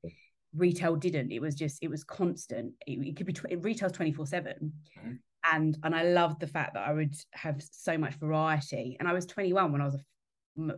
retail 0.55 0.95
didn't. 0.95 1.31
It 1.31 1.41
was 1.41 1.55
just 1.55 1.81
it 1.81 1.89
was 1.89 2.03
constant. 2.03 2.73
It, 2.85 2.99
it 3.07 3.15
could 3.15 3.25
be 3.25 3.33
tw- 3.33 3.63
retail's 3.63 3.93
twenty 3.93 4.11
four 4.11 4.27
seven, 4.27 4.73
mm-hmm. 4.99 5.13
and 5.51 5.77
and 5.83 5.95
I 5.95 6.03
loved 6.03 6.41
the 6.41 6.47
fact 6.47 6.73
that 6.73 6.87
I 6.87 6.93
would 6.93 7.15
have 7.31 7.63
so 7.71 7.97
much 7.97 8.15
variety. 8.15 8.97
And 8.99 9.07
I 9.07 9.13
was 9.13 9.25
twenty 9.25 9.53
one 9.53 9.71
when 9.71 9.81
I 9.81 9.85
was 9.85 9.95
a, 9.95 9.99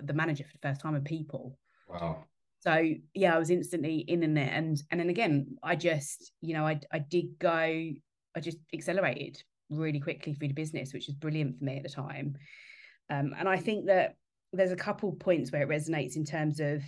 the 0.03 0.13
manager 0.13 0.43
for 0.43 0.53
the 0.53 0.69
first 0.69 0.81
time 0.81 0.95
of 0.95 1.03
People. 1.03 1.57
Wow. 1.87 2.25
So 2.59 2.93
yeah, 3.13 3.35
I 3.35 3.39
was 3.39 3.49
instantly 3.49 3.97
in 3.97 4.23
and 4.23 4.37
there, 4.37 4.51
and 4.51 4.81
and 4.91 4.99
then 4.99 5.09
again, 5.09 5.57
I 5.63 5.75
just 5.75 6.31
you 6.41 6.53
know 6.53 6.65
I 6.65 6.79
I 6.91 6.99
did 6.99 7.39
go, 7.39 7.51
I 7.51 8.39
just 8.39 8.57
accelerated 8.73 9.41
really 9.69 9.99
quickly 9.99 10.33
through 10.33 10.49
the 10.49 10.53
business, 10.53 10.93
which 10.93 11.07
was 11.07 11.15
brilliant 11.15 11.57
for 11.57 11.65
me 11.65 11.77
at 11.77 11.83
the 11.83 11.89
time. 11.89 12.37
Um, 13.09 13.33
and 13.37 13.49
I 13.49 13.57
think 13.57 13.87
that 13.87 14.15
there's 14.53 14.71
a 14.71 14.77
couple 14.77 15.11
points 15.13 15.51
where 15.51 15.63
it 15.63 15.69
resonates 15.69 16.15
in 16.15 16.23
terms 16.23 16.59
of 16.59 16.81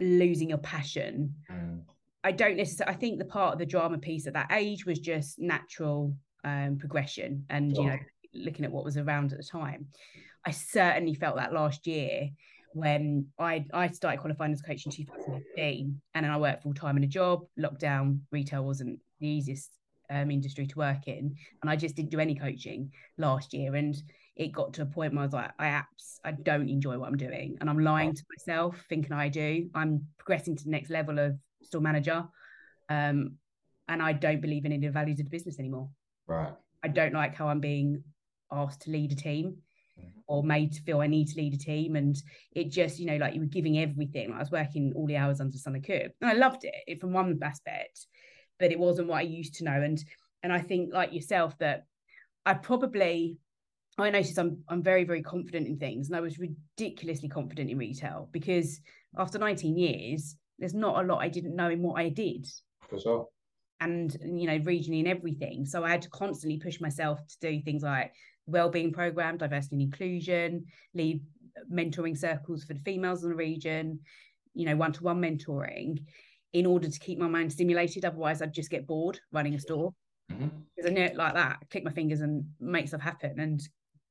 losing 0.00 0.48
your 0.48 0.58
passion. 0.58 1.34
Mm. 1.50 1.82
I 2.24 2.32
don't 2.32 2.56
necessarily. 2.56 2.94
I 2.94 2.98
think 2.98 3.18
the 3.18 3.26
part 3.26 3.52
of 3.52 3.58
the 3.58 3.66
drama 3.66 3.98
piece 3.98 4.26
at 4.26 4.32
that 4.32 4.50
age 4.50 4.86
was 4.86 4.98
just 4.98 5.38
natural 5.38 6.16
um, 6.42 6.78
progression, 6.78 7.44
and 7.50 7.76
you 7.76 7.84
know, 7.84 7.98
looking 8.32 8.64
at 8.64 8.72
what 8.72 8.84
was 8.84 8.96
around 8.96 9.32
at 9.32 9.38
the 9.38 9.44
time. 9.44 9.86
I 10.46 10.50
certainly 10.50 11.14
felt 11.14 11.36
that 11.36 11.52
last 11.52 11.86
year 11.86 12.30
when 12.72 13.26
I 13.38 13.66
I 13.72 13.88
started 13.88 14.20
qualifying 14.20 14.52
as 14.52 14.60
a 14.60 14.64
coach 14.64 14.86
in 14.86 14.92
2015, 14.92 16.00
and 16.14 16.24
then 16.24 16.32
I 16.32 16.38
worked 16.38 16.62
full 16.62 16.74
time 16.74 16.96
in 16.96 17.04
a 17.04 17.08
job. 17.08 17.44
Lockdown 17.58 18.20
retail 18.32 18.64
wasn't 18.64 19.00
the 19.20 19.28
easiest 19.28 19.70
um, 20.10 20.30
industry 20.30 20.66
to 20.66 20.78
work 20.78 21.06
in, 21.06 21.36
and 21.62 21.70
I 21.70 21.76
just 21.76 21.94
didn't 21.94 22.10
do 22.10 22.20
any 22.20 22.34
coaching 22.34 22.90
last 23.18 23.52
year. 23.52 23.74
And 23.74 23.94
it 24.36 24.52
got 24.52 24.74
to 24.74 24.82
a 24.82 24.86
point 24.86 25.12
where 25.12 25.22
I 25.22 25.26
was 25.26 25.32
like, 25.32 25.50
I 25.58 25.66
apps, 25.66 26.18
I 26.24 26.32
don't 26.32 26.68
enjoy 26.68 26.98
what 26.98 27.08
I'm 27.08 27.16
doing. 27.16 27.56
And 27.60 27.70
I'm 27.70 27.78
lying 27.78 28.14
to 28.14 28.22
myself, 28.36 28.84
thinking 28.88 29.12
I 29.12 29.28
do. 29.28 29.68
I'm 29.74 30.06
progressing 30.18 30.56
to 30.56 30.64
the 30.64 30.70
next 30.70 30.90
level 30.90 31.18
of 31.18 31.36
store 31.62 31.80
manager. 31.80 32.24
Um, 32.88 33.36
and 33.88 34.02
I 34.02 34.12
don't 34.12 34.40
believe 34.40 34.64
in 34.64 34.72
any 34.72 34.86
of 34.86 34.92
the 34.92 34.98
values 34.98 35.20
of 35.20 35.26
the 35.26 35.30
business 35.30 35.58
anymore. 35.58 35.88
Right. 36.26 36.52
I 36.82 36.88
don't 36.88 37.14
like 37.14 37.34
how 37.34 37.48
I'm 37.48 37.60
being 37.60 38.02
asked 38.50 38.82
to 38.82 38.90
lead 38.90 39.12
a 39.12 39.16
team 39.16 39.58
mm-hmm. 39.98 40.08
or 40.26 40.42
made 40.42 40.72
to 40.72 40.82
feel 40.82 41.00
I 41.00 41.06
need 41.06 41.28
to 41.28 41.36
lead 41.36 41.54
a 41.54 41.58
team. 41.58 41.94
And 41.94 42.16
it 42.52 42.70
just, 42.70 42.98
you 42.98 43.06
know, 43.06 43.16
like 43.16 43.34
you 43.34 43.40
were 43.40 43.46
giving 43.46 43.78
everything. 43.78 44.30
Like 44.30 44.38
I 44.38 44.42
was 44.42 44.50
working 44.50 44.92
all 44.96 45.06
the 45.06 45.16
hours 45.16 45.40
under 45.40 45.52
the 45.52 45.58
sun 45.58 45.76
I 45.76 45.80
could. 45.80 46.12
And 46.20 46.30
I 46.30 46.32
loved 46.32 46.64
it, 46.64 46.74
it 46.86 47.00
from 47.00 47.12
one 47.12 47.38
aspect, 47.42 48.06
but 48.58 48.72
it 48.72 48.78
wasn't 48.78 49.08
what 49.08 49.18
I 49.18 49.22
used 49.22 49.54
to 49.56 49.64
know. 49.64 49.80
And 49.80 50.02
and 50.42 50.52
I 50.52 50.60
think 50.60 50.92
like 50.92 51.12
yourself 51.12 51.56
that 51.58 51.84
I 52.44 52.54
probably 52.54 53.38
I 53.96 54.10
noticed 54.10 54.38
I'm 54.38 54.58
I'm 54.68 54.82
very 54.82 55.04
very 55.04 55.22
confident 55.22 55.66
in 55.66 55.78
things, 55.78 56.08
and 56.08 56.16
I 56.16 56.20
was 56.20 56.38
ridiculously 56.38 57.28
confident 57.28 57.70
in 57.70 57.78
retail 57.78 58.28
because 58.32 58.80
after 59.16 59.38
19 59.38 59.76
years, 59.76 60.36
there's 60.58 60.74
not 60.74 61.02
a 61.02 61.06
lot 61.06 61.22
I 61.22 61.28
didn't 61.28 61.56
know 61.56 61.70
in 61.70 61.82
what 61.82 62.00
I 62.00 62.08
did. 62.08 62.46
For 62.88 62.98
sure. 62.98 63.28
And 63.80 64.16
you 64.22 64.46
know, 64.46 64.58
regionally 64.60 65.00
and 65.00 65.08
everything, 65.08 65.66
so 65.66 65.84
I 65.84 65.90
had 65.90 66.02
to 66.02 66.10
constantly 66.10 66.58
push 66.58 66.80
myself 66.80 67.20
to 67.26 67.36
do 67.40 67.60
things 67.62 67.82
like 67.82 68.12
well-being 68.46 68.92
program, 68.92 69.36
diversity 69.36 69.76
and 69.76 69.82
inclusion, 69.82 70.66
lead 70.94 71.20
mentoring 71.72 72.16
circles 72.16 72.64
for 72.64 72.74
the 72.74 72.80
females 72.80 73.22
in 73.22 73.30
the 73.30 73.36
region, 73.36 74.00
you 74.54 74.66
know, 74.66 74.76
one-to-one 74.76 75.20
mentoring, 75.20 76.04
in 76.52 76.66
order 76.66 76.88
to 76.88 76.98
keep 76.98 77.18
my 77.18 77.28
mind 77.28 77.52
stimulated. 77.52 78.04
Otherwise, 78.04 78.42
I'd 78.42 78.52
just 78.52 78.70
get 78.70 78.86
bored 78.86 79.20
running 79.32 79.54
a 79.54 79.60
store. 79.60 79.92
Mm-hmm. 80.32 80.48
Because 80.74 80.90
I 80.90 80.94
knew 80.94 81.02
it 81.02 81.16
like 81.16 81.34
that, 81.34 81.58
click 81.70 81.84
my 81.84 81.92
fingers 81.92 82.20
and 82.20 82.44
make 82.60 82.88
stuff 82.88 83.00
happen. 83.00 83.38
And 83.38 83.60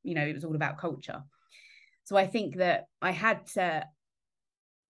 you 0.04 0.14
know 0.14 0.26
it 0.26 0.34
was 0.34 0.46
all 0.46 0.56
about 0.56 0.78
culture 0.78 1.24
so 2.04 2.16
i 2.16 2.28
think 2.28 2.58
that 2.58 2.86
i 3.02 3.12
had 3.12 3.46
to 3.48 3.84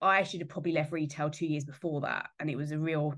I 0.04 0.24
should 0.24 0.42
have 0.42 0.50
probably 0.50 0.74
left 0.74 0.92
retail 0.92 1.30
two 1.30 1.46
years 1.46 1.64
before 1.64 2.02
that. 2.02 2.30
And 2.40 2.50
it 2.50 2.58
was 2.58 2.72
a 2.72 2.78
real 2.78 3.16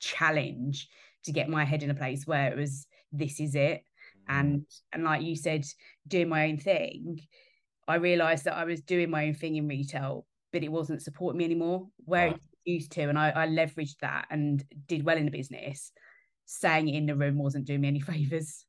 challenge 0.00 0.88
to 1.24 1.32
get 1.32 1.48
my 1.48 1.64
head 1.64 1.82
in 1.82 1.90
a 1.90 1.94
place 1.94 2.26
where 2.26 2.50
it 2.50 2.56
was, 2.56 2.86
this 3.12 3.38
is 3.38 3.54
it. 3.54 3.82
Mm. 4.28 4.40
And 4.40 4.66
and 4.92 5.04
like 5.04 5.22
you 5.22 5.36
said, 5.36 5.66
doing 6.08 6.28
my 6.28 6.48
own 6.48 6.56
thing, 6.56 7.20
I 7.86 7.96
realized 7.96 8.44
that 8.44 8.56
I 8.56 8.64
was 8.64 8.80
doing 8.80 9.10
my 9.10 9.26
own 9.26 9.34
thing 9.34 9.56
in 9.56 9.68
retail, 9.68 10.26
but 10.52 10.64
it 10.64 10.72
wasn't 10.72 11.02
supporting 11.02 11.38
me 11.38 11.44
anymore 11.44 11.86
where 12.04 12.28
right. 12.28 12.40
used 12.64 12.92
to. 12.92 13.02
And 13.02 13.18
I, 13.18 13.30
I 13.30 13.46
leveraged 13.46 13.98
that 14.00 14.26
and 14.30 14.64
did 14.88 15.04
well 15.04 15.18
in 15.18 15.26
the 15.26 15.30
business. 15.30 15.92
Saying 16.46 16.88
it 16.88 16.96
in 16.96 17.06
the 17.06 17.16
room 17.16 17.38
wasn't 17.38 17.66
doing 17.66 17.82
me 17.82 17.88
any 17.88 18.00
favors 18.00 18.64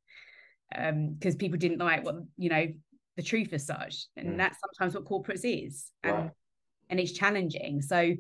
um 0.75 1.13
because 1.13 1.35
people 1.35 1.57
didn't 1.57 1.79
like 1.79 2.03
what 2.03 2.15
you 2.37 2.49
know 2.49 2.67
the 3.15 3.23
truth 3.23 3.53
as 3.53 3.65
such 3.65 4.05
and 4.15 4.29
mm. 4.29 4.37
that's 4.37 4.57
sometimes 4.59 4.93
what 4.93 5.05
corporates 5.05 5.41
is 5.43 5.91
and 6.03 6.15
right. 6.15 6.31
and 6.89 6.99
it's 6.99 7.11
challenging 7.11 7.81
so 7.81 8.13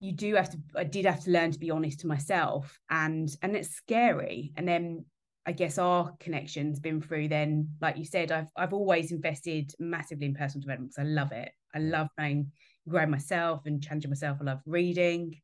you 0.00 0.12
do 0.12 0.34
have 0.34 0.50
to 0.50 0.58
i 0.76 0.84
did 0.84 1.04
have 1.04 1.22
to 1.22 1.30
learn 1.30 1.50
to 1.50 1.58
be 1.58 1.70
honest 1.70 2.00
to 2.00 2.06
myself 2.06 2.78
and 2.90 3.36
and 3.42 3.54
it's 3.54 3.70
scary 3.70 4.52
and 4.56 4.66
then 4.66 5.04
i 5.46 5.52
guess 5.52 5.78
our 5.78 6.12
connection's 6.20 6.80
been 6.80 7.00
through 7.00 7.28
then 7.28 7.68
like 7.80 7.96
you 7.96 8.04
said 8.04 8.32
i've 8.32 8.50
i've 8.56 8.72
always 8.72 9.12
invested 9.12 9.72
massively 9.78 10.26
in 10.26 10.34
personal 10.34 10.62
development 10.62 10.90
because 10.90 11.06
i 11.06 11.08
love 11.08 11.32
it 11.32 11.50
i 11.74 11.78
mm. 11.78 11.90
love 11.90 12.08
knowing 12.18 12.50
growing 12.88 13.10
myself 13.10 13.62
and 13.66 13.82
challenging 13.82 14.10
myself 14.10 14.38
i 14.40 14.44
love 14.44 14.60
reading 14.66 15.34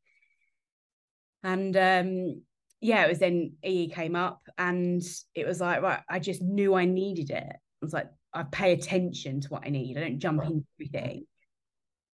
and 1.43 1.75
um 1.77 2.41
yeah, 2.81 3.05
it 3.05 3.09
was 3.09 3.19
then 3.19 3.53
EE 3.63 3.89
came 3.89 4.15
up 4.15 4.41
and 4.57 5.03
it 5.35 5.45
was 5.45 5.61
like, 5.61 5.83
right, 5.83 6.01
I 6.09 6.17
just 6.19 6.41
knew 6.41 6.73
I 6.73 6.85
needed 6.85 7.29
it. 7.29 7.53
I 7.53 7.79
was 7.81 7.93
like, 7.93 8.09
I 8.33 8.43
pay 8.43 8.73
attention 8.73 9.41
to 9.41 9.49
what 9.49 9.63
I 9.65 9.69
need. 9.69 9.97
I 9.97 10.01
don't 10.01 10.19
jump 10.19 10.43
into 10.43 10.65
everything. 10.79 11.25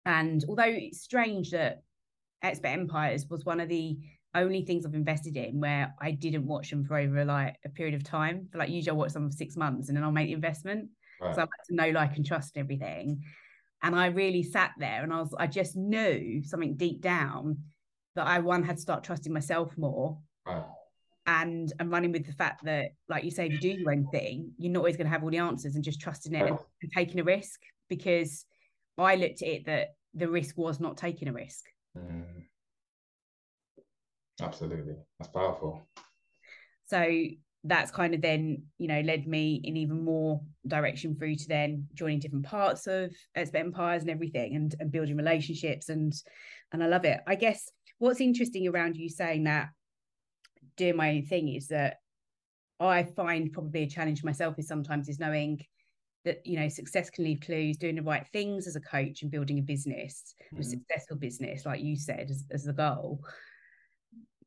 And 0.06 0.44
although 0.48 0.64
it's 0.66 1.02
strange 1.02 1.52
that 1.52 1.84
Expert 2.44 2.68
Empires 2.68 3.26
was 3.30 3.46
one 3.46 3.62
of 3.62 3.70
the 3.70 3.98
only 4.36 4.64
things 4.64 4.86
I've 4.86 4.94
invested 4.94 5.38
in 5.38 5.62
where 5.62 5.94
I 6.02 6.12
didn't 6.12 6.46
watch 6.46 6.70
them 6.70 6.84
for 6.84 6.98
over 6.98 7.24
like 7.24 7.56
a 7.66 7.70
period 7.70 7.96
of 7.96 8.04
time. 8.04 8.50
For 8.52 8.58
like 8.58 8.70
usually 8.70 8.92
I 8.92 9.00
watch 9.00 9.14
them 9.14 9.32
for 9.32 9.38
six 9.38 9.56
months 9.56 9.88
and 9.88 9.96
then 9.96 10.04
I'll 10.04 10.12
make 10.12 10.28
the 10.28 10.34
investment. 10.34 10.90
Right. 11.22 11.34
So 11.34 11.42
I 11.42 11.44
like 11.44 11.50
to 11.70 11.76
know, 11.76 11.90
like, 11.92 12.18
and 12.18 12.26
trust 12.26 12.58
and 12.58 12.64
everything. 12.64 13.24
And 13.82 13.96
I 13.96 14.08
really 14.08 14.44
sat 14.44 14.72
there 14.78 15.04
and 15.04 15.14
I 15.14 15.22
was, 15.22 15.34
I 15.38 15.48
just 15.48 15.78
knew 15.78 16.44
something 16.44 16.76
deep 16.76 17.02
down 17.02 17.60
that 18.16 18.28
I 18.28 18.40
one 18.40 18.64
had 18.64 18.76
to 18.76 18.82
start 18.82 19.04
trusting 19.04 19.32
myself 19.32 19.78
more 19.78 20.20
Right. 20.48 20.64
And 21.26 21.72
I'm 21.80 21.90
running 21.90 22.14
with 22.14 22.26
the 22.26 22.34
fact 22.34 22.64
that, 22.64 22.92
like 23.10 23.26
you 23.26 23.32
say, 23.32 23.48
if 23.48 23.54
you 23.54 23.60
do 23.60 23.82
your 23.82 23.92
own 23.92 24.08
thing, 24.12 24.52
you're 24.58 24.72
not 24.72 24.80
always 24.80 24.96
going 24.96 25.08
to 25.08 25.12
have 25.12 25.24
all 25.24 25.30
the 25.30 25.40
answers 25.40 25.76
and 25.76 25.84
just 25.84 26.00
trusting 26.00 26.34
it 26.34 26.48
and, 26.48 26.58
and 26.82 26.92
taking 26.96 27.20
a 27.20 27.24
risk. 27.24 27.60
Because 27.90 28.46
I 28.98 29.16
looked 29.16 29.42
at 29.42 29.48
it 29.48 29.66
that 29.66 29.96
the 30.14 30.30
risk 30.30 30.58
was 30.58 30.80
not 30.80 30.98
taking 30.98 31.28
a 31.28 31.34
risk. 31.34 31.66
Mm. 31.98 32.46
Absolutely. 34.42 34.96
That's 35.20 35.32
powerful. 35.32 35.88
So 36.86 37.06
that's 37.64 37.92
kind 37.92 38.14
of 38.14 38.22
then, 38.22 38.64
you 38.78 38.88
know, 38.88 39.02
led 39.02 39.28
me 39.28 39.62
in 39.64 39.76
even 39.78 40.04
more 40.04 40.42
direction 40.68 41.16
through 41.16 41.36
to 41.36 41.48
then 41.48 41.88
joining 41.94 42.20
different 42.20 42.46
parts 42.46 42.88
of 42.88 43.14
Expert 43.36 43.58
Empires 43.58 44.04
and 44.04 44.12
everything 44.12 44.56
and, 44.56 44.74
and 44.80 44.92
building 44.92 45.18
relationships 45.18 45.90
and 45.90 46.14
and 46.72 46.84
I 46.84 46.88
love 46.88 47.06
it. 47.06 47.20
I 47.28 47.36
guess 47.36 47.70
what's 47.98 48.22
interesting 48.22 48.68
around 48.68 48.96
you 48.96 49.10
saying 49.10 49.46
that 49.46 49.70
doing 50.78 50.96
my 50.96 51.10
own 51.10 51.24
thing 51.24 51.50
is 51.50 51.68
that 51.68 51.98
I 52.80 53.04
find 53.04 53.52
probably 53.52 53.84
a 53.84 53.90
challenge 53.90 54.24
myself 54.24 54.56
is 54.58 54.68
sometimes 54.68 55.10
is 55.10 55.20
knowing 55.20 55.62
that 56.28 56.46
you 56.46 56.60
know 56.60 56.68
success 56.68 57.10
can 57.10 57.24
leave 57.24 57.40
clues 57.40 57.78
doing 57.78 57.96
the 57.96 58.02
right 58.02 58.28
things 58.34 58.68
as 58.68 58.76
a 58.76 58.82
coach 58.82 59.22
and 59.22 59.32
building 59.32 59.60
a 59.60 59.62
business 59.62 60.36
mm-hmm. 60.52 60.62
a 60.62 60.64
successful 60.64 61.16
business 61.16 61.66
like 61.66 61.82
you 61.82 61.96
said 61.96 62.28
as, 62.30 62.44
as 62.52 62.66
the 62.66 62.74
goal 62.74 63.22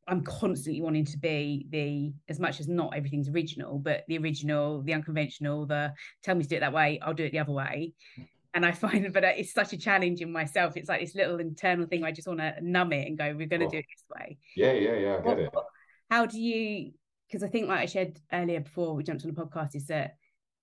i'm 0.06 0.22
constantly 0.22 0.82
wanting 0.82 1.06
to 1.06 1.16
be 1.16 1.66
the 1.70 2.12
as 2.28 2.38
much 2.38 2.60
as 2.60 2.68
not 2.68 2.94
everything's 2.94 3.30
original 3.30 3.78
but 3.78 4.04
the 4.08 4.18
original 4.18 4.82
the 4.82 4.92
unconventional 4.92 5.64
the 5.64 5.90
tell 6.22 6.34
me 6.34 6.42
to 6.42 6.48
do 6.50 6.56
it 6.56 6.60
that 6.60 6.72
way 6.72 7.00
i'll 7.02 7.14
do 7.14 7.24
it 7.24 7.32
the 7.32 7.38
other 7.38 7.52
way 7.52 7.94
and 8.52 8.66
i 8.66 8.72
find 8.72 9.10
but 9.14 9.24
it's 9.24 9.54
such 9.54 9.72
a 9.72 9.78
challenge 9.78 10.20
in 10.20 10.30
myself 10.30 10.76
it's 10.76 10.88
like 10.88 11.00
this 11.00 11.14
little 11.14 11.38
internal 11.38 11.86
thing 11.86 12.04
i 12.04 12.12
just 12.12 12.28
want 12.28 12.40
to 12.40 12.54
numb 12.60 12.92
it 12.92 13.06
and 13.06 13.16
go 13.16 13.34
we're 13.34 13.46
going 13.46 13.60
to 13.60 13.66
oh. 13.66 13.70
do 13.70 13.78
it 13.78 13.86
this 13.88 14.04
way 14.14 14.36
yeah 14.54 14.72
yeah 14.72 14.96
yeah 14.96 15.16
i 15.16 15.20
get 15.22 15.38
it 15.38 15.54
how 16.10 16.26
do 16.26 16.40
you 16.40 16.92
because 17.26 17.44
I 17.44 17.48
think 17.48 17.68
like 17.68 17.80
I 17.80 17.86
shared 17.86 18.18
earlier 18.32 18.60
before 18.60 18.94
we 18.94 19.04
jumped 19.04 19.24
on 19.24 19.32
the 19.32 19.40
podcast 19.40 19.76
is 19.76 19.86
that 19.86 20.16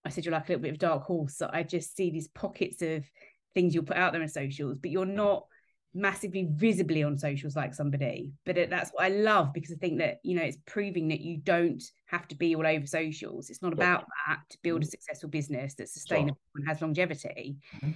I 0.05 0.09
said 0.09 0.25
you're 0.25 0.33
like 0.33 0.47
a 0.47 0.51
little 0.51 0.63
bit 0.63 0.73
of 0.73 0.79
dark 0.79 1.03
horse. 1.03 1.37
So 1.37 1.49
I 1.51 1.63
just 1.63 1.95
see 1.95 2.09
these 2.09 2.27
pockets 2.29 2.81
of 2.81 3.05
things 3.53 3.73
you'll 3.73 3.85
put 3.85 3.97
out 3.97 4.11
there 4.11 4.21
in 4.21 4.27
socials, 4.27 4.77
but 4.81 4.91
you're 4.91 5.05
not 5.05 5.45
massively 5.93 6.47
visibly 6.51 7.03
on 7.03 7.17
socials 7.17 7.55
like 7.55 7.73
somebody. 7.73 8.31
But 8.45 8.57
it, 8.57 8.69
that's 8.69 8.91
what 8.91 9.05
I 9.05 9.09
love 9.09 9.53
because 9.53 9.71
I 9.71 9.75
think 9.75 9.99
that 9.99 10.19
you 10.23 10.35
know 10.35 10.43
it's 10.43 10.57
proving 10.65 11.07
that 11.07 11.21
you 11.21 11.37
don't 11.37 11.81
have 12.07 12.27
to 12.27 12.35
be 12.35 12.55
all 12.55 12.67
over 12.67 12.85
socials. 12.85 13.49
It's 13.49 13.61
not 13.61 13.73
about 13.73 14.05
that 14.27 14.41
to 14.49 14.57
build 14.61 14.81
a 14.81 14.85
mm-hmm. 14.85 14.89
successful 14.89 15.29
business 15.29 15.75
that's 15.75 15.93
sustainable 15.93 16.37
sure. 16.53 16.61
and 16.61 16.67
has 16.67 16.81
longevity. 16.81 17.57
Mm-hmm. 17.77 17.91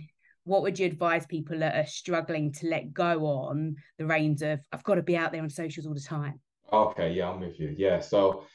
What 0.46 0.64
would 0.64 0.80
you 0.80 0.88
advise 0.88 1.26
people 1.28 1.60
that 1.60 1.76
are 1.76 1.86
struggling 1.86 2.52
to 2.54 2.68
let 2.68 2.94
go 2.94 3.26
on 3.26 3.76
the 3.98 4.08
reins 4.08 4.42
of 4.42 4.60
I've 4.72 4.84
got 4.84 4.96
to 4.96 5.04
be 5.04 5.18
out 5.18 5.32
there 5.32 5.44
on 5.44 5.50
socials 5.50 5.86
all 5.86 5.94
the 5.94 6.00
time? 6.00 6.40
Okay, 6.72 7.14
yeah, 7.14 7.30
I'm 7.30 7.40
with 7.40 7.60
you. 7.60 7.74
Yeah, 7.78 8.00
so 8.00 8.46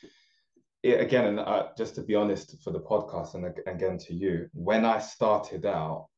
it, 0.82 1.00
again, 1.00 1.26
and 1.26 1.40
uh, 1.40 1.68
just 1.76 1.94
to 1.96 2.02
be 2.02 2.14
honest 2.14 2.56
for 2.62 2.72
the 2.72 2.80
podcast, 2.80 3.34
and 3.34 3.46
again 3.66 3.98
to 3.98 4.14
you, 4.14 4.48
when 4.52 4.84
I 4.84 4.98
started 4.98 5.66
out, 5.66 6.08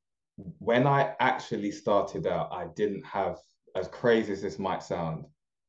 when 0.59 0.87
I 0.87 1.15
actually 1.19 1.73
started 1.73 2.27
out, 2.27 2.53
I 2.53 2.67
didn't 2.77 3.05
have, 3.05 3.39
as 3.75 3.89
crazy 3.89 4.33
as 4.33 4.43
this 4.43 4.59
might 4.59 4.83
sound, 4.83 5.25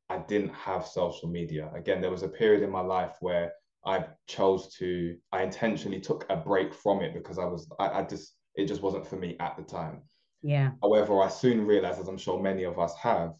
I 0.09 0.19
didn't 0.19 0.53
have 0.53 0.85
social 0.85 1.29
media. 1.29 1.71
Again, 1.75 2.01
there 2.01 2.11
was 2.11 2.23
a 2.23 2.27
period 2.27 2.63
in 2.63 2.69
my 2.69 2.81
life 2.81 3.15
where 3.21 3.53
I 3.85 4.05
chose 4.27 4.73
to, 4.75 5.15
I 5.31 5.43
intentionally 5.43 5.99
took 5.99 6.25
a 6.29 6.35
break 6.35 6.73
from 6.73 7.01
it 7.01 7.13
because 7.13 7.39
I 7.39 7.45
was, 7.45 7.67
I, 7.79 7.89
I 7.89 8.03
just, 8.03 8.33
it 8.55 8.65
just 8.65 8.81
wasn't 8.81 9.07
for 9.07 9.15
me 9.15 9.35
at 9.39 9.55
the 9.57 9.63
time. 9.63 10.01
Yeah. 10.41 10.71
However, 10.81 11.21
I 11.21 11.29
soon 11.29 11.65
realized, 11.65 11.99
as 11.99 12.07
I'm 12.07 12.17
sure 12.17 12.41
many 12.41 12.63
of 12.63 12.77
us 12.77 12.95
have, 13.01 13.33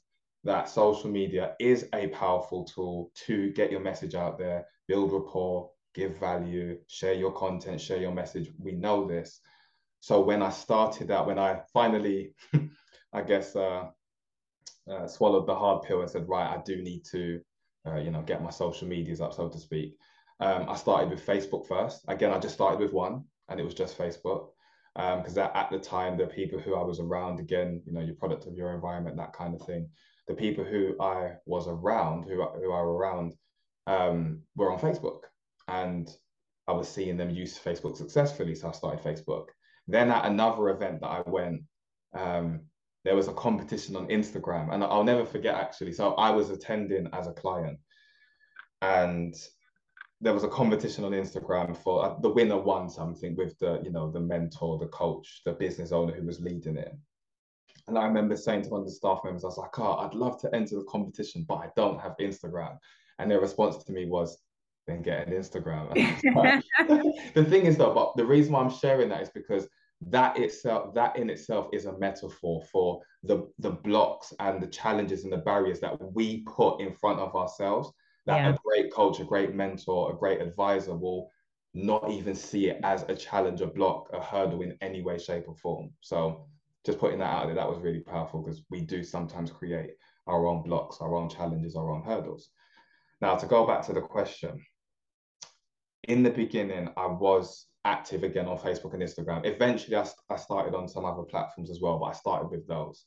that 0.44 0.70
social 0.70 1.10
media 1.10 1.56
is 1.60 1.88
a 1.94 2.08
powerful 2.08 2.64
tool 2.64 3.12
to 3.26 3.52
get 3.52 3.72
your 3.72 3.82
message 3.82 4.16
out 4.16 4.38
there, 4.38 4.66
build 4.88 5.12
rapport, 5.12 5.70
give 5.94 6.18
value, 6.18 6.78
share 6.88 7.14
your 7.14 7.32
content, 7.34 7.82
share 7.82 7.98
your 8.00 8.14
message. 8.14 8.52
We 8.58 8.72
know 8.72 9.06
this. 9.06 9.42
So 10.00 10.22
when 10.22 10.42
I 10.42 10.50
started 10.50 11.12
out, 11.12 11.28
when 11.28 11.40
I 11.40 11.62
finally, 11.74 12.34
I 13.14 13.22
guess, 13.22 13.56
uh, 13.56 13.88
uh, 14.90 15.08
swallowed 15.08 15.46
the 15.46 15.56
hard 15.56 15.84
pill 15.84 16.02
and 16.02 16.10
said, 16.10 16.28
right, 16.30 16.58
I 16.58 16.62
do 16.64 16.82
need 16.82 17.04
to, 17.12 17.42
uh, 17.86 17.98
you 17.98 18.12
know, 18.12 18.22
get 18.22 18.42
my 18.42 18.50
social 18.50 18.88
medias 18.88 19.22
up, 19.22 19.34
so 19.34 19.50
to 19.50 19.58
speak. 19.60 19.98
Um, 20.40 20.70
I 20.70 20.76
started 20.76 21.10
with 21.10 21.26
Facebook 21.26 21.68
first. 21.68 22.02
Again, 22.08 22.32
I 22.32 22.40
just 22.40 22.56
started 22.56 22.80
with 22.80 22.94
one, 22.94 23.26
and 23.50 23.60
it 23.60 23.64
was 23.64 23.74
just 23.74 23.98
Facebook. 23.98 24.50
Because 24.96 25.38
um, 25.38 25.52
at 25.54 25.70
the 25.70 25.80
time, 25.80 26.18
the 26.18 26.28
people 26.28 26.60
who 26.60 26.76
I 26.76 26.84
was 26.84 27.00
around, 27.00 27.40
again, 27.40 27.82
you 27.86 27.92
know, 27.92 28.02
your 28.02 28.16
product 28.16 28.48
of 28.48 28.56
your 28.56 28.74
environment, 28.74 29.18
that 29.18 29.34
kind 29.34 29.54
of 29.54 29.66
thing 29.66 29.90
the 30.30 30.36
people 30.36 30.64
who 30.64 30.96
I 31.02 31.32
was 31.46 31.68
around, 31.68 32.24
who, 32.24 32.36
who 32.36 32.72
are 32.72 32.88
around, 32.88 33.34
um, 33.88 34.44
were 34.56 34.72
on 34.72 34.80
Facebook. 34.80 35.22
And 35.68 36.08
I 36.68 36.72
was 36.72 36.88
seeing 36.88 37.18
them 37.18 37.32
use 37.32 37.58
Facebook 37.58 37.98
successfully. 37.98 38.54
So 38.54 38.70
I 38.70 38.72
started 38.72 39.04
Facebook. 39.04 39.48
Then 39.88 40.12
at 40.12 40.26
another 40.26 40.70
event 40.70 41.02
that 41.02 41.08
I 41.08 41.24
went, 41.26 41.64
um, 42.16 42.62
there 43.04 43.16
was 43.16 43.28
a 43.28 43.34
competition 43.34 43.96
on 43.96 44.08
Instagram. 44.08 44.72
And 44.72 44.84
I'll 44.84 45.04
never 45.04 45.26
forget 45.26 45.56
actually. 45.56 45.94
So 45.94 46.14
I 46.14 46.30
was 46.30 46.52
attending 46.52 47.10
as 47.12 47.26
a 47.26 47.34
client. 47.34 47.80
And 48.84 49.34
there 50.22 50.34
was 50.34 50.44
a 50.44 50.50
competition 50.50 51.06
on 51.06 51.12
Instagram 51.12 51.76
for 51.76 52.06
uh, 52.06 52.20
the 52.20 52.30
winner 52.30 52.58
won 52.58 52.88
something 52.88 53.36
with 53.36 53.58
the, 53.58 53.82
you 53.84 53.92
know, 53.92 54.12
the 54.12 54.20
mentor, 54.20 54.78
the 54.78 54.88
coach, 54.88 55.42
the 55.44 55.54
business 55.54 55.92
owner 55.92 56.14
who 56.14 56.24
was 56.24 56.40
leading 56.40 56.78
it. 56.78 56.94
And 57.90 57.98
I 57.98 58.06
remember 58.06 58.38
saying 58.38 58.64
to 58.64 58.70
one 58.70 58.82
of 58.82 58.88
the 58.88 58.94
staff 58.94 59.20
members, 59.24 59.44
I 59.44 59.48
was 59.48 59.58
like, 59.58 59.78
oh, 59.80 59.98
I'd 59.98 60.14
love 60.14 60.40
to 60.42 60.56
enter 60.56 60.76
the 60.76 60.86
competition, 60.86 61.46
but 61.48 61.56
I 61.56 61.70
don't 61.76 62.00
have 62.00 62.16
Instagram. 62.20 62.78
And 63.18 63.30
their 63.30 63.42
response 63.42 63.84
to 63.84 63.92
me 63.92 64.06
was, 64.06 64.38
then 64.88 65.02
get 65.02 65.28
an 65.28 65.34
Instagram. 65.34 65.94
the 67.34 67.46
thing 67.46 67.66
is 67.66 67.78
though, 67.78 67.94
but 67.94 68.16
the 68.16 68.26
reason 68.26 68.54
why 68.54 68.62
I'm 68.62 68.72
sharing 68.72 69.10
that 69.10 69.22
is 69.22 69.30
because 69.30 69.68
that 70.08 70.38
itself, 70.38 70.94
that 70.96 71.18
in 71.18 71.30
itself 71.30 71.68
is 71.74 71.86
a 71.86 71.98
metaphor 71.98 72.64
for 72.72 73.02
the 73.24 73.48
the 73.60 73.72
blocks 73.72 74.34
and 74.40 74.62
the 74.62 74.68
challenges 74.68 75.24
and 75.26 75.34
the 75.34 75.38
barriers 75.38 75.80
that 75.82 75.98
we 76.14 76.42
put 76.44 76.80
in 76.80 76.94
front 76.94 77.20
of 77.20 77.36
ourselves. 77.36 77.92
That 78.26 78.38
yeah. 78.38 78.50
a 78.50 78.58
great 78.64 78.94
coach, 78.94 79.20
a 79.20 79.26
great 79.26 79.54
mentor, 79.54 80.12
a 80.12 80.18
great 80.18 80.42
advisor 80.42 80.96
will 80.96 81.30
not 81.74 82.10
even 82.10 82.34
see 82.36 82.68
it 82.68 82.80
as 82.84 83.04
a 83.10 83.16
challenge, 83.16 83.62
a 83.62 83.68
block, 83.68 84.10
a 84.14 84.22
hurdle 84.22 84.62
in 84.62 84.78
any 84.82 85.02
way, 85.02 85.18
shape, 85.18 85.46
or 85.48 85.56
form. 85.56 85.92
So 86.02 86.48
just 86.90 87.00
putting 87.00 87.20
that 87.20 87.34
out 87.34 87.46
there, 87.46 87.56
that 87.56 87.70
was 87.70 87.80
really 87.80 88.00
powerful 88.00 88.42
because 88.42 88.64
we 88.72 88.82
do 88.82 89.04
sometimes 89.04 89.52
create 89.52 89.92
our 90.26 90.48
own 90.48 90.64
blocks, 90.64 90.98
our 91.02 91.14
own 91.14 91.30
challenges, 91.30 91.76
our 91.76 91.92
own 91.92 92.02
hurdles. 92.02 92.50
Now, 93.22 93.36
to 93.36 93.46
go 93.46 93.68
back 93.68 93.86
to 93.86 93.94
the 93.94 94.02
question, 94.02 94.60
in 96.08 96.24
the 96.24 96.32
beginning, 96.32 96.90
I 96.98 97.06
was 97.06 97.68
active 97.86 98.24
again 98.24 98.48
on 98.48 98.58
Facebook 98.58 98.94
and 98.96 99.04
Instagram. 99.04 99.46
Eventually, 99.46 99.98
I, 99.98 100.08
I 100.32 100.36
started 100.38 100.74
on 100.74 100.88
some 100.88 101.06
other 101.06 101.24
platforms 101.24 101.70
as 101.70 101.80
well, 101.80 102.00
but 102.00 102.06
I 102.06 102.14
started 102.14 102.50
with 102.50 102.68
those. 102.68 103.06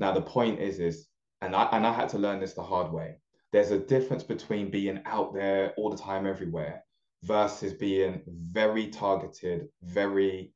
Now 0.00 0.10
the 0.10 0.22
point 0.22 0.58
is, 0.58 0.80
is 0.80 1.06
and 1.40 1.54
I 1.54 1.68
and 1.72 1.86
I 1.86 1.92
had 1.92 2.08
to 2.10 2.18
learn 2.18 2.40
this 2.40 2.54
the 2.54 2.62
hard 2.62 2.92
way. 2.92 3.18
There's 3.52 3.70
a 3.70 3.78
difference 3.78 4.24
between 4.24 4.70
being 4.70 5.00
out 5.04 5.32
there 5.32 5.74
all 5.76 5.90
the 5.90 5.96
time, 5.96 6.26
everywhere, 6.26 6.82
versus 7.22 7.72
being 7.74 8.22
very 8.26 8.88
targeted, 8.88 9.68
very 9.82 10.54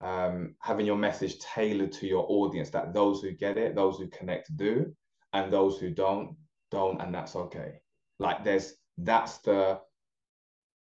um, 0.00 0.54
having 0.60 0.86
your 0.86 0.96
message 0.96 1.38
tailored 1.38 1.92
to 1.92 2.06
your 2.06 2.26
audience. 2.28 2.70
That 2.70 2.92
those 2.92 3.20
who 3.20 3.32
get 3.32 3.58
it, 3.58 3.74
those 3.74 3.98
who 3.98 4.08
connect, 4.08 4.56
do, 4.56 4.94
and 5.32 5.52
those 5.52 5.78
who 5.78 5.90
don't, 5.90 6.36
don't, 6.70 7.00
and 7.00 7.14
that's 7.14 7.36
okay. 7.36 7.80
Like 8.18 8.44
there's 8.44 8.74
that's 8.98 9.38
the 9.38 9.80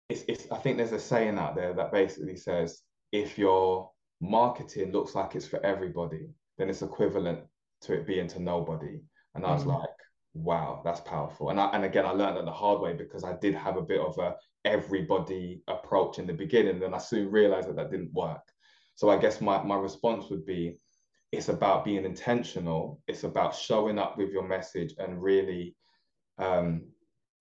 it's, 0.09 0.25
it's 0.29 0.51
I 0.51 0.57
think 0.57 0.77
there's 0.77 0.93
a 0.93 1.01
saying 1.01 1.39
out 1.39 1.55
there 1.55 1.75
that 1.75 1.93
basically 1.93 2.37
says 2.37 2.83
if 3.13 3.39
your 3.39 3.91
marketing 4.21 4.93
looks 4.93 5.15
like 5.15 5.35
it's 5.35 5.47
for 5.47 5.65
everybody, 5.65 6.29
then 6.57 6.69
it's 6.69 6.83
equivalent 6.83 7.41
to 7.83 7.95
it 7.95 8.07
being 8.07 8.27
to 8.29 8.41
nobody. 8.41 9.01
And 9.35 9.45
I 9.45 9.53
was 9.53 9.65
mm. 9.65 9.79
like, 9.79 9.89
wow, 10.35 10.83
that's 10.85 11.01
powerful. 11.01 11.51
And 11.51 11.61
I, 11.61 11.71
and 11.73 11.85
again, 11.85 12.07
I 12.07 12.11
learned 12.11 12.37
that 12.37 12.45
the 12.45 12.51
hard 12.51 12.81
way 12.81 12.95
because 12.95 13.25
I 13.25 13.35
did 13.35 13.55
have 13.55 13.77
a 13.77 13.83
bit 13.83 14.01
of 14.01 14.19
a 14.19 14.35
everybody 14.65 15.63
approach 15.69 16.19
in 16.19 16.27
the 16.27 16.33
beginning. 16.33 16.83
And 16.83 16.95
I 16.95 16.99
soon 16.99 17.31
realized 17.31 17.69
that 17.69 17.77
that 17.77 17.91
didn't 17.91 18.13
work. 18.13 18.43
So 18.99 19.11
I 19.11 19.17
guess 19.17 19.41
my, 19.41 19.63
my 19.63 19.77
response 19.77 20.29
would 20.29 20.45
be, 20.45 20.77
it's 21.31 21.49
about 21.49 21.85
being 21.85 22.05
intentional. 22.05 23.01
It's 23.07 23.23
about 23.23 23.55
showing 23.55 23.97
up 23.97 24.19
with 24.19 24.31
your 24.33 24.43
message 24.43 24.95
and 24.99 25.23
really 25.23 25.77
um, 26.39 26.83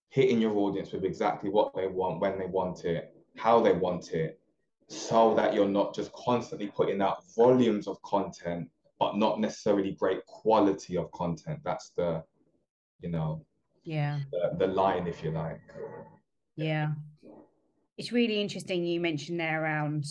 hitting 0.09 0.39
your 0.39 0.55
audience 0.55 0.91
with 0.91 1.03
exactly 1.03 1.49
what 1.49 1.73
they 1.75 1.87
want, 1.87 2.19
when 2.19 2.37
they 2.37 2.45
want 2.45 2.85
it, 2.85 3.11
how 3.37 3.59
they 3.59 3.71
want 3.71 4.11
it, 4.13 4.39
so 4.87 5.33
that 5.33 5.55
you're 5.55 5.67
not 5.67 5.95
just 5.95 6.13
constantly 6.13 6.67
putting 6.67 7.01
out 7.01 7.23
volumes 7.35 7.87
of 7.87 7.99
content, 8.03 8.69
but 8.99 9.17
not 9.17 9.39
necessarily 9.39 9.93
great 9.93 10.23
quality 10.27 10.95
of 10.95 11.11
content. 11.11 11.59
That's 11.63 11.89
the, 11.97 12.23
you 13.01 13.09
know, 13.09 13.43
yeah, 13.83 14.19
the, 14.31 14.57
the 14.59 14.67
line, 14.67 15.07
if 15.07 15.23
you 15.23 15.31
like. 15.31 15.61
Yeah. 16.55 16.89
It's 17.97 18.11
really 18.11 18.39
interesting 18.39 18.85
you 18.85 18.99
mentioned 18.99 19.39
there 19.39 19.63
around 19.63 20.05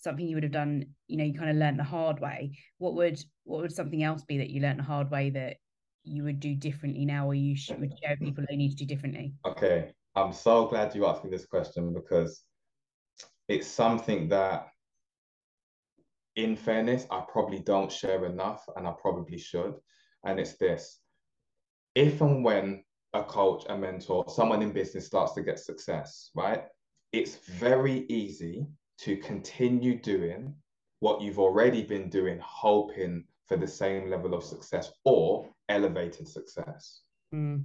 something 0.00 0.26
you 0.26 0.36
would 0.36 0.42
have 0.42 0.52
done, 0.52 0.86
you 1.06 1.16
know, 1.16 1.24
you 1.24 1.34
kind 1.34 1.50
of 1.50 1.56
learned 1.56 1.78
the 1.78 1.84
hard 1.84 2.20
way. 2.20 2.58
What 2.78 2.94
would 2.94 3.22
what 3.44 3.62
would 3.62 3.72
something 3.72 4.02
else 4.02 4.24
be 4.24 4.38
that 4.38 4.50
you 4.50 4.60
learned 4.60 4.78
the 4.78 4.84
hard 4.84 5.10
way 5.10 5.30
that 5.30 5.56
you 6.04 6.24
would 6.24 6.40
do 6.40 6.54
differently 6.54 7.04
now 7.04 7.26
or 7.26 7.34
you 7.34 7.54
should, 7.54 7.78
would 7.80 7.92
share 8.02 8.16
people 8.16 8.44
they 8.48 8.56
need 8.56 8.70
to 8.70 8.76
do 8.76 8.86
differently? 8.86 9.34
Okay. 9.46 9.92
I'm 10.16 10.32
so 10.32 10.66
glad 10.66 10.94
you 10.94 11.06
asked 11.06 11.24
me 11.24 11.30
this 11.30 11.46
question 11.46 11.94
because 11.94 12.42
it's 13.48 13.66
something 13.66 14.28
that 14.28 14.66
in 16.36 16.56
fairness, 16.56 17.06
I 17.10 17.22
probably 17.28 17.58
don't 17.60 17.92
share 17.92 18.24
enough 18.24 18.64
and 18.76 18.86
I 18.86 18.92
probably 19.00 19.38
should. 19.38 19.74
And 20.24 20.40
it's 20.40 20.56
this 20.56 21.00
if 21.94 22.20
and 22.20 22.44
when 22.44 22.82
a 23.12 23.22
coach, 23.22 23.64
a 23.68 23.76
mentor, 23.76 24.24
someone 24.28 24.62
in 24.62 24.72
business 24.72 25.06
starts 25.06 25.32
to 25.32 25.42
get 25.42 25.58
success, 25.58 26.30
right? 26.34 26.64
It's 27.12 27.36
very 27.36 28.06
easy 28.08 28.66
to 29.02 29.16
continue 29.16 29.98
doing 29.98 30.54
what 31.00 31.20
you've 31.22 31.38
already 31.38 31.82
been 31.82 32.08
doing, 32.08 32.38
hoping 32.42 33.24
for 33.46 33.56
the 33.56 33.66
same 33.66 34.10
level 34.10 34.34
of 34.34 34.44
success 34.44 34.92
or 35.04 35.48
elevated 35.68 36.28
success. 36.28 37.02
Mm. 37.34 37.64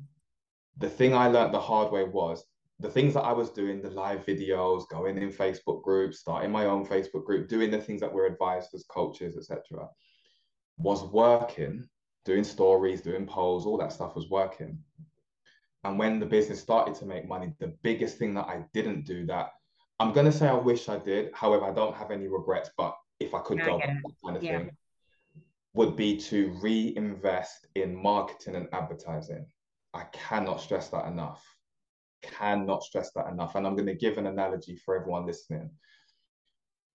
The 0.78 0.90
thing 0.90 1.14
I 1.14 1.28
learned 1.28 1.54
the 1.54 1.60
hard 1.60 1.92
way 1.92 2.04
was 2.04 2.46
the 2.80 2.90
things 2.90 3.14
that 3.14 3.22
I 3.22 3.34
was 3.34 3.52
doing, 3.52 3.82
the 3.82 3.90
live 3.90 4.26
videos, 4.26 4.88
going 4.90 5.18
in 5.18 5.32
Facebook 5.32 5.84
groups, 5.84 6.20
starting 6.20 6.52
my 6.52 6.66
own 6.66 6.86
Facebook 6.86 7.26
group, 7.26 7.48
doing 7.48 7.72
the 7.72 7.80
things 7.80 8.02
that 8.02 8.12
we're 8.12 8.28
advised 8.28 8.74
as 8.74 8.84
coaches, 8.90 9.38
etc., 9.38 9.88
was 10.78 11.04
working, 11.06 11.88
doing 12.26 12.44
stories, 12.44 13.02
doing 13.02 13.26
polls, 13.26 13.66
all 13.66 13.78
that 13.78 13.94
stuff 13.94 14.16
was 14.16 14.30
working. 14.30 14.78
And 15.86 16.00
when 16.00 16.20
the 16.20 16.26
business 16.26 16.60
started 16.60 16.96
to 16.96 17.06
make 17.06 17.28
money, 17.28 17.54
the 17.60 17.76
biggest 17.84 18.18
thing 18.18 18.34
that 18.34 18.48
I 18.48 18.66
didn't 18.74 19.06
do 19.06 19.26
that 19.28 19.52
I'm 20.00 20.12
gonna 20.14 20.32
say 20.32 20.48
I 20.48 20.54
wish 20.54 20.90
I 20.90 20.98
did. 20.98 21.32
However, 21.34 21.66
I 21.66 21.74
don't 21.74 21.96
have 21.96 22.12
any 22.12 22.28
regrets, 22.28 22.70
but 22.78 22.96
if 23.20 23.34
I 23.34 23.40
could 23.40 23.64
go 23.64 23.80
back, 23.80 24.02
kind 24.24 24.38
of 24.38 24.44
yeah. 24.44 24.58
thing, 24.60 24.72
would 25.74 25.96
be 25.96 26.18
to 26.18 26.58
reinvest 26.62 27.68
in 27.76 27.96
marketing 27.96 28.56
and 28.56 28.68
advertising. 28.74 29.46
I 29.94 30.04
cannot 30.14 30.62
stress 30.62 30.90
that 30.90 31.08
enough 31.08 31.44
cannot 32.26 32.84
stress 32.84 33.12
that 33.12 33.28
enough. 33.28 33.56
And 33.56 33.66
I'm 33.66 33.76
going 33.76 33.88
to 33.88 33.96
give 33.96 34.18
an 34.18 34.28
analogy 34.28 34.76
for 34.76 34.96
everyone 34.96 35.26
listening. 35.26 35.70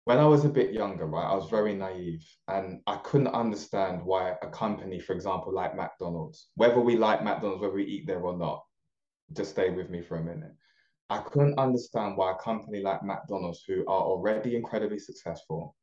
When 0.04 0.18
I 0.18 0.24
was 0.24 0.44
a 0.44 0.48
bit 0.48 0.72
younger, 0.72 1.06
right, 1.06 1.30
I 1.30 1.34
was 1.34 1.50
very 1.50 1.74
naive 1.74 2.26
and 2.48 2.80
I 2.86 2.96
couldn't 2.96 3.28
understand 3.28 4.02
why 4.02 4.34
a 4.42 4.48
company, 4.48 4.98
for 4.98 5.12
example, 5.12 5.52
like 5.52 5.76
McDonald's, 5.76 6.48
whether 6.56 6.80
we 6.80 6.96
like 6.96 7.22
McDonald's, 7.22 7.60
whether 7.60 7.74
we 7.74 7.84
eat 7.84 8.06
there 8.06 8.20
or 8.20 8.36
not, 8.36 8.64
just 9.32 9.50
stay 9.50 9.70
with 9.70 9.90
me 9.90 10.00
for 10.00 10.16
a 10.16 10.24
minute. 10.24 10.52
I 11.10 11.18
couldn't 11.18 11.58
understand 11.58 12.16
why 12.16 12.30
a 12.30 12.36
company 12.36 12.80
like 12.80 13.02
McDonald's, 13.02 13.64
who 13.66 13.80
are 13.88 14.02
already 14.02 14.54
incredibly 14.54 15.00
successful, 15.00 15.74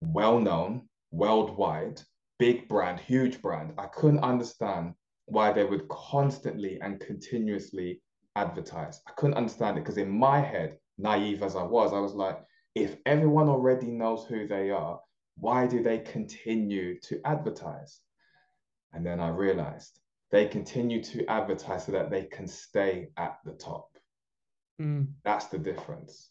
well 0.00 0.38
known, 0.38 0.88
worldwide, 1.10 2.00
big 2.38 2.68
brand, 2.68 3.00
huge 3.00 3.42
brand, 3.42 3.74
I 3.78 3.86
couldn't 3.86 4.20
understand 4.20 4.94
why 5.26 5.52
they 5.52 5.64
would 5.64 5.88
constantly 5.88 6.80
and 6.80 7.00
continuously 7.00 8.00
advertise. 8.36 9.02
I 9.08 9.10
couldn't 9.16 9.36
understand 9.36 9.76
it 9.76 9.80
because 9.80 9.98
in 9.98 10.08
my 10.08 10.38
head, 10.38 10.78
naive 10.98 11.42
as 11.42 11.56
I 11.56 11.64
was, 11.64 11.92
I 11.92 11.98
was 11.98 12.14
like, 12.14 12.38
if 12.76 12.96
everyone 13.06 13.48
already 13.48 13.88
knows 13.88 14.24
who 14.24 14.46
they 14.46 14.70
are, 14.70 15.00
why 15.36 15.66
do 15.66 15.82
they 15.82 15.98
continue 15.98 17.00
to 17.00 17.20
advertise? 17.24 18.00
And 18.92 19.04
then 19.04 19.18
I 19.18 19.30
realized 19.30 19.98
they 20.30 20.46
continue 20.46 21.02
to 21.02 21.26
advertise 21.26 21.86
so 21.86 21.92
that 21.92 22.10
they 22.10 22.26
can 22.26 22.46
stay 22.46 23.08
at 23.16 23.38
the 23.44 23.54
top. 23.54 23.97
Mm. 24.80 25.08
That's 25.24 25.46
the 25.46 25.58
difference. 25.58 26.30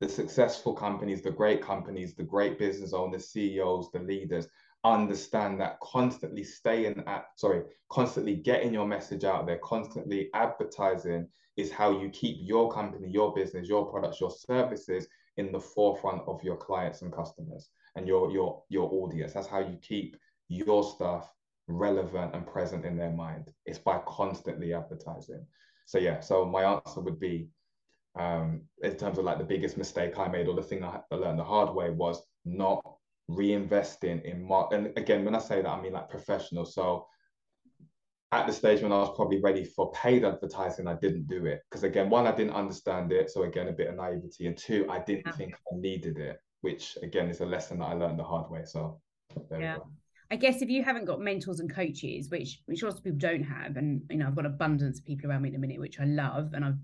The 0.00 0.08
successful 0.08 0.74
companies, 0.74 1.22
the 1.22 1.30
great 1.30 1.62
companies, 1.62 2.14
the 2.14 2.24
great 2.24 2.58
business 2.58 2.92
owners, 2.92 3.28
CEOs, 3.28 3.90
the 3.92 4.00
leaders, 4.00 4.48
understand 4.84 5.60
that 5.60 5.78
constantly 5.80 6.42
staying 6.42 7.02
at 7.06 7.26
sorry 7.36 7.62
constantly 7.88 8.34
getting 8.34 8.74
your 8.74 8.86
message 8.86 9.22
out 9.22 9.46
there 9.46 9.58
constantly 9.58 10.28
advertising 10.34 11.28
is 11.56 11.70
how 11.70 12.00
you 12.00 12.08
keep 12.08 12.36
your 12.40 12.72
company 12.72 13.08
your 13.08 13.32
business 13.32 13.68
your 13.68 13.86
products 13.86 14.20
your 14.20 14.30
services 14.30 15.06
in 15.36 15.52
the 15.52 15.60
forefront 15.60 16.22
of 16.26 16.42
your 16.42 16.56
clients 16.56 17.02
and 17.02 17.12
customers 17.12 17.68
and 17.94 18.08
your 18.08 18.32
your 18.32 18.60
your 18.70 18.90
audience 18.92 19.34
that's 19.34 19.46
how 19.46 19.60
you 19.60 19.78
keep 19.82 20.16
your 20.48 20.82
stuff 20.82 21.32
relevant 21.68 22.34
and 22.34 22.44
present 22.44 22.84
in 22.84 22.96
their 22.96 23.12
mind 23.12 23.52
it's 23.66 23.78
by 23.78 24.00
constantly 24.04 24.74
advertising 24.74 25.46
so 25.92 25.98
yeah 25.98 26.20
so 26.20 26.46
my 26.46 26.64
answer 26.64 27.00
would 27.02 27.20
be 27.20 27.46
um 28.18 28.62
in 28.82 28.96
terms 28.96 29.18
of 29.18 29.24
like 29.24 29.36
the 29.36 29.44
biggest 29.44 29.76
mistake 29.76 30.18
i 30.18 30.26
made 30.26 30.48
or 30.48 30.54
the 30.54 30.62
thing 30.62 30.82
i 30.82 30.98
learned 31.10 31.38
the 31.38 31.44
hard 31.44 31.74
way 31.74 31.90
was 31.90 32.22
not 32.46 32.82
reinvesting 33.30 34.22
in 34.24 34.42
mark 34.42 34.72
and 34.72 34.90
again 34.96 35.22
when 35.22 35.34
i 35.34 35.38
say 35.38 35.60
that 35.60 35.68
i 35.68 35.80
mean 35.80 35.92
like 35.92 36.08
professional. 36.08 36.64
So 36.64 37.06
at 38.32 38.46
the 38.46 38.52
stage 38.52 38.80
when 38.82 38.92
i 38.92 38.98
was 38.98 39.14
probably 39.14 39.40
ready 39.42 39.64
for 39.64 39.92
paid 39.92 40.24
advertising 40.24 40.88
i 40.88 40.94
didn't 40.94 41.28
do 41.28 41.44
it. 41.44 41.60
Because 41.70 41.84
again 41.84 42.08
one 42.08 42.26
i 42.26 42.34
didn't 42.34 42.54
understand 42.54 43.12
it. 43.12 43.30
So 43.30 43.42
again 43.42 43.68
a 43.68 43.72
bit 43.72 43.88
of 43.88 43.96
naivety. 43.96 44.46
And 44.46 44.56
two 44.56 44.86
i 44.90 44.98
didn't 44.98 45.26
yeah. 45.26 45.32
think 45.32 45.54
i 45.54 45.76
needed 45.76 46.18
it 46.18 46.38
which 46.62 46.96
again 47.02 47.28
is 47.28 47.40
a 47.40 47.46
lesson 47.46 47.78
that 47.78 47.86
i 47.86 47.92
learned 47.92 48.18
the 48.18 48.24
hard 48.24 48.50
way. 48.50 48.62
So 48.64 49.00
yeah 49.50 49.76
I 50.32 50.36
guess 50.36 50.62
if 50.62 50.70
you 50.70 50.82
haven't 50.82 51.04
got 51.04 51.20
mentors 51.20 51.60
and 51.60 51.72
coaches, 51.72 52.30
which 52.30 52.62
which 52.66 52.82
lots 52.82 52.98
of 52.98 53.04
people 53.04 53.18
don't 53.18 53.44
have, 53.44 53.76
and 53.76 54.02
you 54.10 54.16
know 54.16 54.26
I've 54.26 54.34
got 54.34 54.46
abundance 54.46 54.98
of 54.98 55.04
people 55.04 55.30
around 55.30 55.42
me 55.42 55.50
at 55.50 55.52
the 55.52 55.58
minute, 55.58 55.78
which 55.78 56.00
I 56.00 56.04
love, 56.04 56.54
and 56.54 56.64
I've 56.64 56.78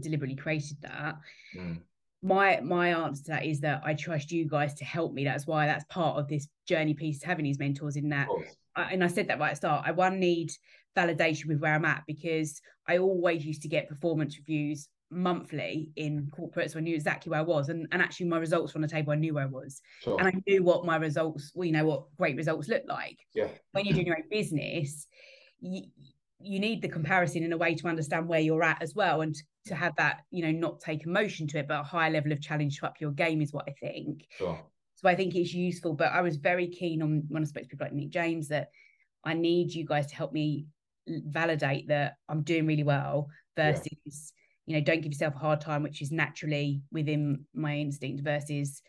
deliberately 0.00 0.36
created 0.36 0.78
that. 0.82 1.16
Mm 1.56 1.78
my 2.22 2.60
my 2.60 2.88
answer 2.88 3.24
to 3.24 3.30
that 3.30 3.44
is 3.44 3.60
that 3.60 3.82
I 3.84 3.94
trust 3.94 4.32
you 4.32 4.48
guys 4.48 4.74
to 4.74 4.84
help 4.84 5.12
me. 5.12 5.24
That's 5.24 5.46
why 5.46 5.66
that's 5.66 5.84
part 5.84 6.18
of 6.18 6.28
this 6.28 6.48
journey 6.66 6.94
piece 6.94 7.22
having 7.22 7.44
these 7.44 7.58
mentors 7.58 7.96
in 7.96 8.08
that. 8.08 8.28
I, 8.74 8.92
and 8.92 9.04
I 9.04 9.06
said 9.06 9.28
that 9.28 9.38
right 9.38 9.48
at 9.48 9.52
the 9.52 9.56
start. 9.56 9.84
I 9.86 9.92
one 9.92 10.18
need 10.18 10.50
validation 10.96 11.46
with 11.46 11.60
where 11.60 11.74
I'm 11.74 11.84
at 11.84 12.02
because 12.06 12.60
I 12.88 12.98
always 12.98 13.44
used 13.44 13.62
to 13.62 13.68
get 13.68 13.88
performance 13.88 14.36
reviews 14.36 14.88
monthly 15.10 15.90
in 15.96 16.30
corporate, 16.34 16.70
so 16.70 16.78
I 16.78 16.82
knew 16.82 16.94
exactly 16.94 17.30
where 17.30 17.40
I 17.40 17.44
was, 17.44 17.68
and 17.68 17.86
and 17.92 18.02
actually 18.02 18.26
my 18.26 18.38
results 18.38 18.74
were 18.74 18.78
on 18.78 18.82
the 18.82 18.88
table. 18.88 19.12
I 19.12 19.16
knew 19.16 19.34
where 19.34 19.44
I 19.44 19.46
was, 19.46 19.80
sure. 20.02 20.18
and 20.18 20.28
I 20.28 20.32
knew 20.46 20.62
what 20.62 20.84
my 20.84 20.96
results. 20.96 21.52
Well, 21.54 21.66
you 21.66 21.72
know 21.72 21.86
what 21.86 22.04
great 22.16 22.36
results 22.36 22.68
look 22.68 22.82
like. 22.88 23.18
Yeah. 23.34 23.48
When 23.72 23.84
you're 23.84 23.94
doing 23.94 24.06
your 24.06 24.16
own 24.16 24.28
business, 24.30 25.06
you, 25.60 25.82
you 26.40 26.60
need 26.60 26.82
the 26.82 26.88
comparison 26.88 27.42
in 27.42 27.52
a 27.52 27.56
way 27.56 27.74
to 27.74 27.88
understand 27.88 28.28
where 28.28 28.40
you're 28.40 28.62
at 28.62 28.80
as 28.82 28.94
well 28.94 29.22
and 29.22 29.36
to 29.66 29.74
have 29.74 29.94
that 29.96 30.20
you 30.30 30.42
know 30.42 30.52
not 30.52 30.80
take 30.80 31.04
emotion 31.04 31.46
to 31.46 31.58
it 31.58 31.68
but 31.68 31.80
a 31.80 31.84
higher 31.84 32.10
level 32.10 32.32
of 32.32 32.40
challenge 32.40 32.78
to 32.78 32.86
up 32.86 33.00
your 33.00 33.10
game 33.10 33.42
is 33.42 33.52
what 33.52 33.64
i 33.68 33.72
think 33.80 34.26
sure. 34.36 34.58
so 34.94 35.08
i 35.08 35.14
think 35.14 35.34
it's 35.34 35.52
useful 35.52 35.94
but 35.94 36.12
i 36.12 36.20
was 36.20 36.36
very 36.36 36.68
keen 36.68 37.02
on 37.02 37.24
when 37.28 37.42
i 37.42 37.46
spoke 37.46 37.64
to 37.64 37.68
people 37.68 37.86
like 37.86 37.92
nick 37.92 38.10
james 38.10 38.48
that 38.48 38.70
i 39.24 39.34
need 39.34 39.72
you 39.72 39.84
guys 39.84 40.06
to 40.06 40.14
help 40.14 40.32
me 40.32 40.66
validate 41.08 41.88
that 41.88 42.16
i'm 42.28 42.42
doing 42.42 42.66
really 42.66 42.84
well 42.84 43.28
versus 43.56 43.88
yeah. 44.04 44.37
You 44.68 44.74
know 44.74 44.82
don't 44.82 45.00
give 45.00 45.12
yourself 45.12 45.34
a 45.34 45.38
hard 45.38 45.60
time 45.60 45.82
which 45.82 46.02
is 46.02 46.12
naturally 46.12 46.82
within 46.92 47.44
my 47.54 47.76
instinct 47.76 48.22
versus 48.22 48.82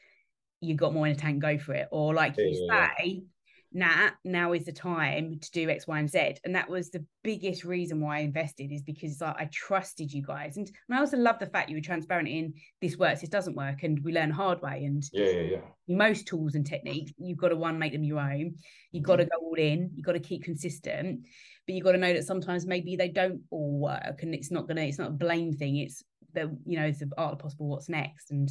you 0.60 0.76
got 0.76 0.94
more 0.94 1.08
in 1.08 1.14
a 1.14 1.16
tank 1.16 1.42
go 1.42 1.58
for 1.58 1.74
it 1.74 1.88
or 1.90 2.14
like 2.14 2.36
yeah, 2.38 2.46
you 2.46 2.68
say 2.70 3.24
Nat, 3.72 4.14
now 4.26 4.54
is 4.54 4.66
the 4.66 4.72
time 4.72 5.40
to 5.40 5.52
do 5.52 5.70
X, 5.70 5.86
Y, 5.86 6.00
and 6.00 6.10
Z. 6.10 6.38
And 6.44 6.56
that 6.56 6.70
was 6.70 6.90
the 6.90 7.06
biggest 7.24 7.64
reason 7.64 8.02
why 8.02 8.18
I 8.18 8.22
invested 8.22 8.72
is 8.72 8.82
because 8.82 9.22
like, 9.22 9.36
I 9.38 9.50
trusted 9.54 10.12
you 10.12 10.24
guys. 10.24 10.58
And, 10.58 10.68
and 10.88 10.98
I 10.98 11.00
also 11.00 11.18
love 11.18 11.38
the 11.38 11.46
fact 11.46 11.70
you 11.70 11.76
were 11.76 11.82
transparent 11.82 12.28
in 12.28 12.54
this 12.82 12.98
works, 12.98 13.22
this 13.22 13.30
doesn't 13.30 13.56
work, 13.56 13.84
and 13.84 14.04
we 14.04 14.12
learn 14.12 14.32
hard 14.32 14.62
way. 14.62 14.86
And 14.86 15.04
yeah, 15.14 15.30
yeah, 15.30 15.42
yeah. 15.42 15.62
Most 15.88 16.28
tools 16.28 16.56
and 16.56 16.66
techniques, 16.66 17.12
you've 17.18 17.38
got 17.38 17.50
to 17.50 17.56
one, 17.56 17.78
make 17.78 17.94
them 17.94 18.04
your 18.04 18.20
own. 18.20 18.56
You've 18.92 19.04
got 19.04 19.18
to 19.18 19.24
mm-hmm. 19.24 19.40
go 19.40 19.48
all 19.48 19.56
in, 19.56 19.92
you've 19.94 20.06
got 20.06 20.14
to 20.14 20.20
keep 20.20 20.44
consistent, 20.44 21.26
but 21.70 21.76
you've 21.76 21.86
got 21.86 21.92
to 21.92 22.00
know 22.00 22.14
that 22.14 22.26
sometimes 22.26 22.66
maybe 22.66 22.96
they 22.96 23.10
don't 23.10 23.42
all 23.52 23.78
work 23.78 24.24
and 24.24 24.34
it's 24.34 24.50
not 24.50 24.68
gonna, 24.68 24.82
it's 24.82 24.98
not 24.98 25.10
a 25.10 25.12
blame 25.12 25.54
thing. 25.54 25.78
It's 25.78 26.04
the, 26.34 26.58
you 26.66 26.80
know, 26.80 26.86
it's 26.86 26.98
the 26.98 27.12
art 27.16 27.34
of 27.34 27.38
possible 27.38 27.68
what's 27.68 27.88
next. 27.88 28.32
And 28.32 28.50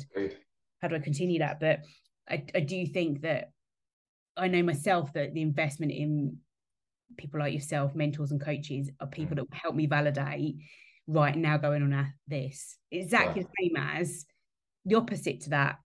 how 0.81 0.87
do 0.87 0.95
I 0.95 1.01
continue 1.01 1.41
that? 1.41 1.59
But 1.59 1.81
I, 2.31 2.45
I 2.55 2.61
do 2.61 2.87
think 2.87 3.23
that 3.23 3.51
I 4.37 4.47
know 4.47 4.63
myself 4.63 5.13
that 5.15 5.35
the 5.35 5.43
investment 5.43 5.91
in 5.91 6.37
people 7.17 7.41
like 7.41 7.53
yourself, 7.53 7.93
mentors 7.97 8.31
and 8.31 8.41
coaches, 8.41 8.89
are 9.01 9.09
people 9.09 9.35
mm. 9.35 9.41
that 9.41 9.47
help 9.51 9.75
me 9.75 9.87
validate. 9.87 10.55
Right 11.09 11.35
now, 11.35 11.57
going 11.57 11.83
on 11.83 11.93
a, 11.93 12.15
this 12.29 12.77
exactly 12.93 13.43
the 13.43 13.49
same 13.59 13.77
as 13.77 14.27
the 14.85 14.95
opposite 14.95 15.41
to 15.41 15.51
that. 15.51 15.81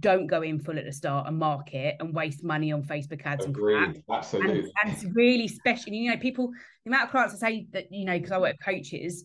Don't 0.00 0.26
go 0.26 0.42
in 0.42 0.60
full 0.60 0.78
at 0.78 0.84
the 0.84 0.92
start 0.92 1.26
and 1.26 1.38
market 1.38 1.96
and 1.98 2.14
waste 2.14 2.44
money 2.44 2.72
on 2.72 2.82
Facebook 2.82 3.22
ads. 3.24 3.44
Agreed, 3.44 4.02
absolutely. 4.10 4.60
And, 4.60 4.72
and 4.84 4.92
it's 4.92 5.04
really 5.04 5.48
special. 5.48 5.92
You 5.92 6.10
know, 6.10 6.16
people, 6.16 6.50
the 6.84 6.90
amount 6.90 7.04
of 7.04 7.10
clients 7.10 7.34
I 7.34 7.48
say 7.48 7.66
that, 7.72 7.92
you 7.92 8.04
know, 8.04 8.16
because 8.16 8.32
I 8.32 8.38
work 8.38 8.56
with 8.58 8.64
coaches, 8.64 9.24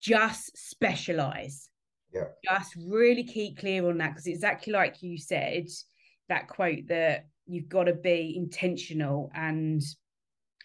just 0.00 0.56
specialize. 0.56 1.68
Yeah. 2.12 2.24
Just 2.44 2.76
really 2.88 3.24
keep 3.24 3.58
clear 3.58 3.88
on 3.88 3.98
that 3.98 4.10
because 4.10 4.26
exactly 4.26 4.72
like 4.72 5.02
you 5.02 5.18
said, 5.18 5.66
that 6.28 6.48
quote 6.48 6.88
that 6.88 7.26
you've 7.46 7.68
got 7.68 7.84
to 7.84 7.94
be 7.94 8.34
intentional 8.36 9.30
and 9.34 9.82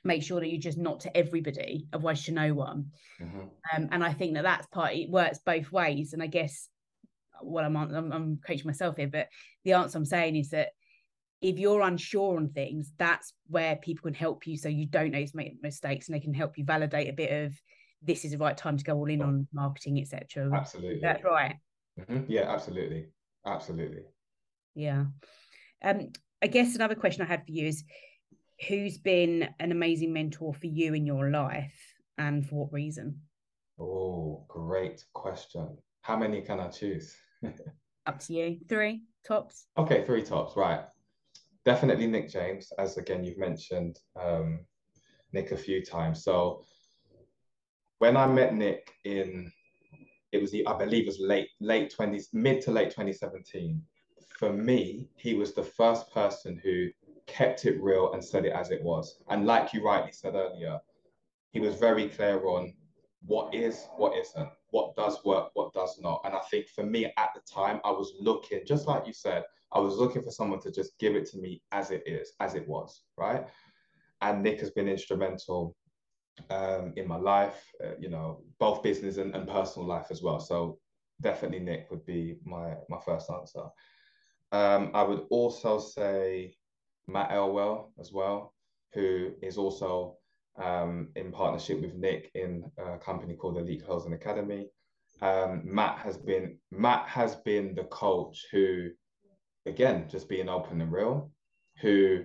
make 0.04 0.24
sure 0.24 0.40
that 0.40 0.50
you're 0.50 0.60
just 0.60 0.78
not 0.78 1.00
to 1.02 1.16
everybody 1.16 1.88
otherwise 1.94 2.24
to 2.26 2.32
no 2.32 2.54
one 2.54 2.88
mm-hmm. 3.22 3.42
um, 3.76 3.90
and 3.92 4.04
i 4.04 4.12
think 4.12 4.34
that 4.34 4.44
that's 4.44 4.68
part 4.68 4.94
it 4.94 5.10
works 5.10 5.40
both 5.46 5.72
ways 5.72 6.14
and 6.14 6.24
i 6.24 6.28
guess 6.28 6.68
what 7.44 7.64
I'm, 7.64 7.76
I'm 7.76 8.12
i'm 8.12 8.40
coaching 8.46 8.68
myself 8.68 8.98
here 8.98 9.08
but 9.08 9.28
the 9.64 9.74
answer 9.74 9.98
i'm 9.98 10.06
saying 10.06 10.36
is 10.36 10.50
that 10.50 10.70
if 11.42 11.58
you're 11.58 11.82
unsure 11.82 12.38
on 12.38 12.50
things 12.50 12.92
that's 12.98 13.34
where 13.48 13.76
people 13.76 14.04
can 14.04 14.14
help 14.14 14.46
you 14.46 14.58
so 14.58 14.70
you 14.70 14.86
don't 14.86 15.12
know 15.12 15.26
to 15.26 15.36
make 15.36 15.62
mistakes 15.62 16.08
and 16.08 16.16
they 16.16 16.20
can 16.20 16.34
help 16.34 16.58
you 16.58 16.64
validate 16.64 17.10
a 17.10 17.14
bit 17.14 17.46
of 17.46 17.54
this 18.04 18.26
is 18.26 18.32
the 18.32 18.38
right 18.38 18.58
time 18.58 18.78
to 18.78 18.84
go 18.84 18.96
all 18.96 19.10
in 19.10 19.22
on 19.22 19.48
marketing 19.54 20.00
etc 20.00 20.50
absolutely 20.54 21.00
that's 21.02 21.24
right 21.24 21.56
mm-hmm. 22.00 22.24
yeah 22.28 22.52
absolutely 22.52 23.08
absolutely 23.46 24.04
yeah 24.76 25.06
um 25.84 26.10
I 26.44 26.48
guess 26.48 26.74
another 26.76 26.96
question 26.96 27.22
I 27.22 27.26
had 27.26 27.46
for 27.46 27.52
you 27.52 27.68
is 27.68 27.84
who's 28.68 28.98
been 28.98 29.48
an 29.60 29.72
amazing 29.72 30.12
mentor 30.12 30.54
for 30.54 30.68
you 30.68 30.94
in 30.94 31.06
your 31.06 31.30
life 31.30 31.78
and 32.18 32.46
for 32.46 32.66
what 32.66 32.74
reason? 32.74 33.22
Oh, 33.80 34.46
great 34.48 35.04
question. 35.14 35.78
How 36.02 36.18
many 36.18 36.42
can 36.42 36.60
I 36.60 36.70
choose? 36.70 37.16
Up 38.06 38.20
to 38.20 38.34
you. 38.34 38.60
Three 38.68 39.04
tops. 39.26 39.66
Okay, 39.78 40.04
three 40.06 40.24
tops. 40.24 40.56
Right. 40.56 40.82
Definitely 41.66 42.08
Nick 42.08 42.30
James, 42.30 42.72
as 42.80 42.98
again 42.98 43.24
you've 43.24 43.38
mentioned 43.38 44.00
um, 44.20 44.66
Nick 45.34 45.52
a 45.52 45.58
few 45.58 45.84
times. 45.84 46.24
So 46.24 46.64
when 48.00 48.18
I 48.18 48.26
met 48.26 48.56
Nick 48.56 48.92
in 49.06 49.52
it 50.32 50.42
was 50.42 50.52
the 50.52 50.66
I 50.66 50.78
believe 50.78 51.04
it 51.04 51.08
was 51.08 51.20
late 51.20 51.50
late 51.60 51.94
twenties, 51.94 52.30
mid 52.34 52.62
to 52.62 52.72
late 52.72 52.90
2017 52.90 53.82
for 54.42 54.52
me, 54.52 55.08
he 55.18 55.36
was 55.36 55.54
the 55.54 55.62
first 55.62 56.12
person 56.12 56.60
who 56.64 56.88
kept 57.28 57.66
it 57.66 57.80
real 57.80 58.12
and 58.14 58.26
said 58.26 58.44
it 58.44 58.54
as 58.54 58.72
it 58.72 58.82
was. 58.82 59.22
And 59.30 59.46
like 59.46 59.72
you 59.72 59.84
rightly 59.84 60.12
said 60.12 60.34
earlier, 60.34 60.80
he 61.52 61.60
was 61.60 61.76
very 61.76 62.10
clear 62.10 62.44
on 62.48 62.74
what 63.24 63.54
is, 63.54 63.88
what 63.98 64.18
isn't, 64.18 64.50
what 64.72 64.96
does 64.96 65.24
work, 65.24 65.52
what 65.54 65.74
does 65.74 66.00
not. 66.02 66.22
And 66.26 66.34
I 66.34 66.40
think 66.50 66.68
for 66.68 66.84
me 66.84 67.06
at 67.06 67.30
the 67.36 67.42
time, 67.42 67.80
I 67.84 67.92
was 67.92 68.14
looking, 68.20 68.62
just 68.66 68.88
like 68.88 69.06
you 69.06 69.14
said, 69.14 69.44
I 69.74 69.80
was 69.80 69.96
looking 69.96 70.22
for 70.22 70.32
someone 70.32 70.60
to 70.62 70.72
just 70.72 70.98
give 71.00 71.16
it 71.16 71.30
to 71.32 71.38
me 71.38 71.62
as 71.72 71.92
it 71.92 72.04
is, 72.06 72.34
as 72.40 72.56
it 72.56 72.68
was, 72.68 73.04
right? 73.18 73.48
And 74.22 74.44
Nick 74.44 74.60
has 74.60 74.72
been 74.72 74.88
instrumental 74.88 75.76
um, 76.50 76.94
in 76.96 77.08
my 77.08 77.18
life, 77.18 77.72
uh, 77.84 77.96
you 78.00 78.10
know, 78.10 78.42
both 78.60 78.84
business 78.84 79.18
and, 79.18 79.36
and 79.36 79.48
personal 79.48 79.88
life 79.88 80.08
as 80.10 80.22
well. 80.22 80.40
So 80.40 80.80
definitely 81.22 81.60
Nick 81.60 81.88
would 81.92 82.06
be 82.06 82.38
my 82.44 82.76
my 82.90 83.00
first 83.06 83.30
answer. 83.30 83.64
Um, 84.52 84.92
I 84.94 85.04
would 85.04 85.26
also 85.30 85.80
say 85.80 86.56
Matt 87.08 87.32
Elwell 87.32 87.94
as 88.00 88.12
well, 88.12 88.54
who 88.94 89.32
is 89.42 89.58
also 89.58 90.18
um, 90.58 91.10
in 91.16 91.32
partnership 91.32 91.82
with 91.82 91.94
Nick 91.96 92.32
in 92.36 92.64
a 92.78 92.98
company 92.98 93.36
called 93.36 93.58
Elite 93.58 93.86
Closing 93.86 94.14
Academy. 94.14 94.68
Um, 95.22 95.62
Matt 95.64 96.00
has 96.00 96.18
been 96.18 96.58
Matt 96.72 97.08
has 97.08 97.36
been 97.36 97.76
the 97.76 97.84
coach 97.86 98.46
who, 98.52 98.90
again, 99.66 100.08
just 100.10 100.28
being 100.28 100.50
open 100.50 100.82
and 100.82 100.92
real, 100.92 101.32
who 101.82 102.24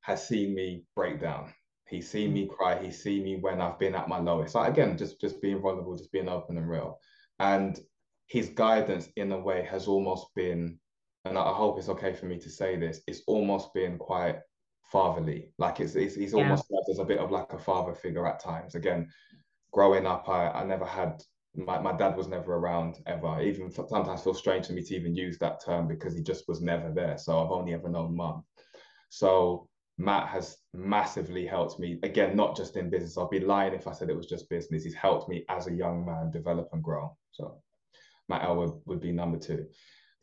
has 0.00 0.26
seen 0.26 0.54
me 0.54 0.84
break 0.96 1.20
down. 1.20 1.52
He's 1.88 2.08
seen 2.08 2.32
me 2.32 2.46
cry. 2.46 2.82
He's 2.82 3.02
seen 3.02 3.24
me 3.24 3.36
when 3.36 3.60
I've 3.60 3.78
been 3.78 3.94
at 3.94 4.08
my 4.08 4.18
lowest. 4.18 4.54
So 4.54 4.62
again, 4.62 4.96
just 4.96 5.20
just 5.20 5.42
being 5.42 5.60
vulnerable, 5.60 5.96
just 5.96 6.12
being 6.12 6.28
open 6.28 6.56
and 6.56 6.68
real. 6.68 6.98
And 7.38 7.78
his 8.26 8.48
guidance, 8.48 9.08
in 9.16 9.30
a 9.32 9.38
way, 9.38 9.66
has 9.70 9.86
almost 9.86 10.28
been 10.34 10.78
and 11.24 11.38
I 11.38 11.52
hope 11.52 11.78
it's 11.78 11.88
okay 11.88 12.12
for 12.12 12.26
me 12.26 12.38
to 12.38 12.50
say 12.50 12.76
this, 12.76 13.00
it's 13.06 13.22
almost 13.26 13.72
been 13.74 13.96
quite 13.98 14.40
fatherly. 14.92 15.48
Like 15.58 15.80
it's, 15.80 15.94
it's 15.96 16.14
he's 16.14 16.32
yeah. 16.32 16.42
almost 16.42 16.68
served 16.68 16.90
as 16.90 16.98
a 16.98 17.04
bit 17.04 17.18
of 17.18 17.30
like 17.30 17.52
a 17.52 17.58
father 17.58 17.94
figure 17.94 18.26
at 18.26 18.38
times. 18.38 18.74
Again, 18.74 19.08
growing 19.72 20.06
up, 20.06 20.28
I, 20.28 20.50
I 20.50 20.64
never 20.64 20.84
had 20.84 21.22
my, 21.54 21.78
my 21.78 21.92
dad 21.92 22.16
was 22.16 22.28
never 22.28 22.54
around 22.54 22.98
ever. 23.06 23.40
Even 23.42 23.70
sometimes 23.70 24.22
feels 24.22 24.38
strange 24.38 24.66
for 24.66 24.74
me 24.74 24.82
to 24.82 24.94
even 24.94 25.14
use 25.14 25.38
that 25.38 25.64
term 25.64 25.88
because 25.88 26.14
he 26.14 26.22
just 26.22 26.48
was 26.48 26.60
never 26.60 26.90
there. 26.90 27.18
So 27.18 27.42
I've 27.42 27.50
only 27.50 27.74
ever 27.74 27.88
known 27.88 28.16
mum. 28.16 28.44
So 29.08 29.68
Matt 29.98 30.28
has 30.28 30.56
massively 30.72 31.46
helped 31.46 31.78
me. 31.78 31.98
Again, 32.02 32.36
not 32.36 32.56
just 32.56 32.76
in 32.76 32.88
business. 32.88 33.18
I'd 33.18 33.30
be 33.30 33.40
lying 33.40 33.74
if 33.74 33.86
I 33.86 33.92
said 33.92 34.08
it 34.08 34.16
was 34.16 34.26
just 34.26 34.48
business. 34.48 34.84
He's 34.84 34.94
helped 34.94 35.28
me 35.28 35.44
as 35.48 35.66
a 35.66 35.72
young 35.72 36.06
man 36.06 36.30
develop 36.30 36.70
and 36.72 36.82
grow. 36.82 37.16
So 37.32 37.60
Matt 38.28 38.44
Elwell 38.44 38.82
would 38.86 39.00
be 39.00 39.12
number 39.12 39.38
two. 39.38 39.66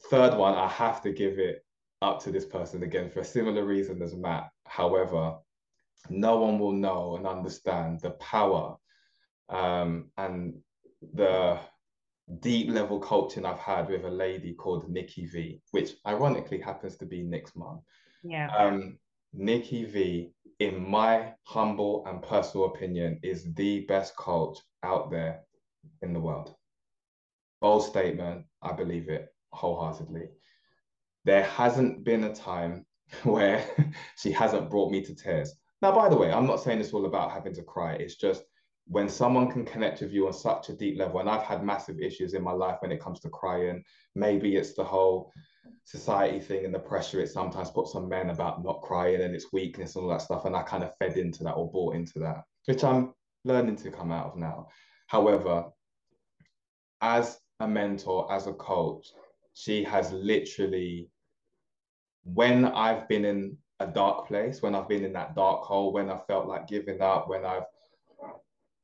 Third 0.09 0.35
one, 0.35 0.55
I 0.55 0.67
have 0.67 1.01
to 1.03 1.11
give 1.11 1.37
it 1.37 1.63
up 2.01 2.23
to 2.23 2.31
this 2.31 2.45
person 2.45 2.83
again 2.83 3.09
for 3.09 3.19
a 3.19 3.25
similar 3.25 3.65
reason 3.65 4.01
as 4.01 4.15
Matt. 4.15 4.49
However, 4.69 5.37
no 6.09 6.37
one 6.37 6.59
will 6.59 6.71
know 6.71 7.17
and 7.17 7.25
understand 7.25 7.99
the 8.01 8.11
power 8.11 8.77
um, 9.49 10.11
and 10.17 10.59
the 11.13 11.59
deep 12.39 12.69
level 12.69 12.99
coaching 12.99 13.45
I've 13.45 13.59
had 13.59 13.89
with 13.89 14.05
a 14.05 14.09
lady 14.09 14.53
called 14.53 14.87
Nikki 14.87 15.25
V, 15.25 15.61
which 15.71 15.93
ironically 16.05 16.59
happens 16.59 16.97
to 16.97 17.05
be 17.05 17.23
Nick's 17.23 17.55
mom. 17.55 17.81
Yeah. 18.23 18.55
Um, 18.55 18.99
Nikki 19.33 19.85
V, 19.85 20.31
in 20.59 20.87
my 20.87 21.33
humble 21.45 22.05
and 22.05 22.21
personal 22.21 22.67
opinion, 22.67 23.19
is 23.23 23.51
the 23.55 23.85
best 23.87 24.15
coach 24.15 24.59
out 24.83 25.09
there 25.09 25.41
in 26.03 26.13
the 26.13 26.19
world. 26.19 26.53
Bold 27.59 27.83
statement, 27.83 28.45
I 28.61 28.73
believe 28.73 29.09
it 29.09 29.33
wholeheartedly. 29.51 30.29
There 31.25 31.43
hasn't 31.43 32.03
been 32.03 32.23
a 32.23 32.35
time 32.35 32.85
where 33.23 33.65
she 34.17 34.31
hasn't 34.31 34.69
brought 34.69 34.91
me 34.91 35.01
to 35.03 35.15
tears. 35.15 35.53
Now, 35.81 35.93
by 35.93 36.09
the 36.09 36.17
way, 36.17 36.31
I'm 36.31 36.47
not 36.47 36.61
saying 36.61 36.79
it's 36.79 36.93
all 36.93 37.05
about 37.05 37.31
having 37.31 37.53
to 37.55 37.63
cry. 37.63 37.93
It's 37.93 38.15
just 38.15 38.43
when 38.87 39.07
someone 39.07 39.51
can 39.51 39.65
connect 39.65 40.01
with 40.01 40.11
you 40.11 40.27
on 40.27 40.33
such 40.33 40.69
a 40.69 40.73
deep 40.73 40.97
level, 40.97 41.19
and 41.19 41.29
I've 41.29 41.43
had 41.43 41.63
massive 41.63 41.99
issues 41.99 42.33
in 42.33 42.43
my 42.43 42.51
life 42.51 42.77
when 42.79 42.91
it 42.91 42.99
comes 42.99 43.19
to 43.21 43.29
crying. 43.29 43.83
Maybe 44.15 44.55
it's 44.55 44.73
the 44.73 44.83
whole 44.83 45.31
society 45.85 46.39
thing 46.39 46.65
and 46.65 46.73
the 46.73 46.79
pressure 46.79 47.19
it 47.19 47.29
sometimes 47.29 47.71
puts 47.71 47.95
on 47.95 48.09
men 48.09 48.29
about 48.29 48.63
not 48.63 48.81
crying 48.81 49.21
and 49.21 49.35
its 49.35 49.53
weakness 49.53 49.95
and 49.95 50.03
all 50.03 50.09
that 50.09 50.21
stuff. 50.21 50.45
And 50.45 50.55
I 50.55 50.63
kind 50.63 50.83
of 50.83 50.91
fed 50.97 51.17
into 51.17 51.43
that 51.43 51.53
or 51.53 51.71
bought 51.71 51.95
into 51.95 52.19
that, 52.19 52.43
which 52.65 52.83
I'm 52.83 53.13
learning 53.45 53.77
to 53.77 53.91
come 53.91 54.11
out 54.11 54.27
of 54.27 54.37
now. 54.37 54.67
However, 55.07 55.65
as 57.01 57.39
a 57.59 57.67
mentor, 57.67 58.31
as 58.31 58.47
a 58.47 58.53
coach, 58.53 59.07
she 59.53 59.83
has 59.83 60.11
literally, 60.11 61.09
when 62.33 62.65
I've 62.65 63.07
been 63.07 63.25
in 63.25 63.57
a 63.79 63.87
dark 63.87 64.27
place, 64.27 64.61
when 64.61 64.75
I've 64.75 64.89
been 64.89 65.05
in 65.05 65.13
that 65.13 65.35
dark 65.35 65.63
hole, 65.63 65.93
when 65.93 66.09
I 66.09 66.17
felt 66.27 66.47
like 66.47 66.67
giving 66.67 67.01
up, 67.01 67.29
when 67.29 67.45
I've 67.45 67.63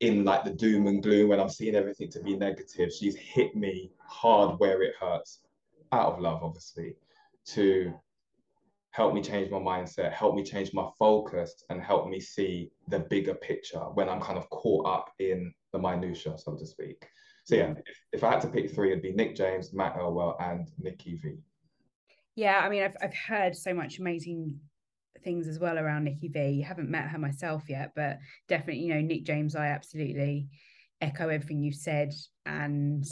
in 0.02 0.26
like 0.26 0.44
the 0.44 0.52
doom 0.52 0.88
and 0.88 1.02
gloom, 1.02 1.30
when 1.30 1.40
I'm 1.40 1.50
seeing 1.50 1.76
everything 1.76 2.10
to 2.12 2.22
be 2.22 2.36
negative, 2.36 2.92
she's 2.92 3.16
hit 3.16 3.56
me 3.56 3.92
hard 4.00 4.60
where 4.60 4.82
it 4.82 4.96
hurts, 5.00 5.42
out 5.92 6.14
of 6.14 6.20
love, 6.20 6.44
obviously, 6.44 6.96
to 7.46 7.94
help 8.92 9.14
me 9.14 9.22
change 9.22 9.50
my 9.52 9.58
mindset, 9.58 10.12
help 10.14 10.36
me 10.36 10.44
change 10.44 10.74
my 10.74 10.88
focus, 10.98 11.64
and 11.70 11.82
help 11.82 12.10
me 12.10 12.20
see 12.20 12.72
the 12.88 13.00
bigger 13.00 13.36
picture 13.36 13.80
when 13.80 14.10
I'm 14.10 14.22
kind 14.22 14.38
of 14.38 14.50
caught 14.50 14.86
up 14.86 15.12
in 15.20 15.54
the 15.72 15.80
minutia, 15.80 16.38
so 16.38 16.56
to 16.56 16.66
speak. 16.66 17.06
So 17.44 17.56
yeah, 17.56 17.68
mm. 17.68 17.82
if, 17.86 17.98
if 18.14 18.24
I 18.24 18.32
had 18.32 18.42
to 18.42 18.48
pick 18.48 18.72
three, 18.72 18.92
it'd 18.92 19.04
be 19.04 19.12
Nick 19.12 19.36
James, 19.36 19.74
Matt 19.74 19.98
Elwell, 19.98 20.38
and 20.40 20.70
Nikki 20.78 21.16
V. 21.16 21.38
Yeah, 22.36 22.60
I 22.60 22.70
mean, 22.70 22.84
I've 22.84 22.98
I've 23.02 23.16
heard 23.16 23.56
so 23.56 23.74
much 23.74 24.00
amazing 24.00 24.60
things 25.24 25.48
as 25.48 25.60
well 25.60 25.78
around 25.78 26.04
Nikki 26.04 26.28
V. 26.28 26.62
haven't 26.62 26.90
met 26.90 27.08
her 27.08 27.18
myself 27.18 27.64
yet, 27.68 27.92
but 27.96 28.20
definitely, 28.48 28.84
you 28.84 28.94
know, 28.94 29.02
Nick 29.02 29.24
James, 29.24 29.56
I 29.56 29.68
absolutely 29.68 30.48
echo 31.02 31.30
everything 31.30 31.60
you 31.60 31.72
said. 31.72 32.14
And 32.46 33.06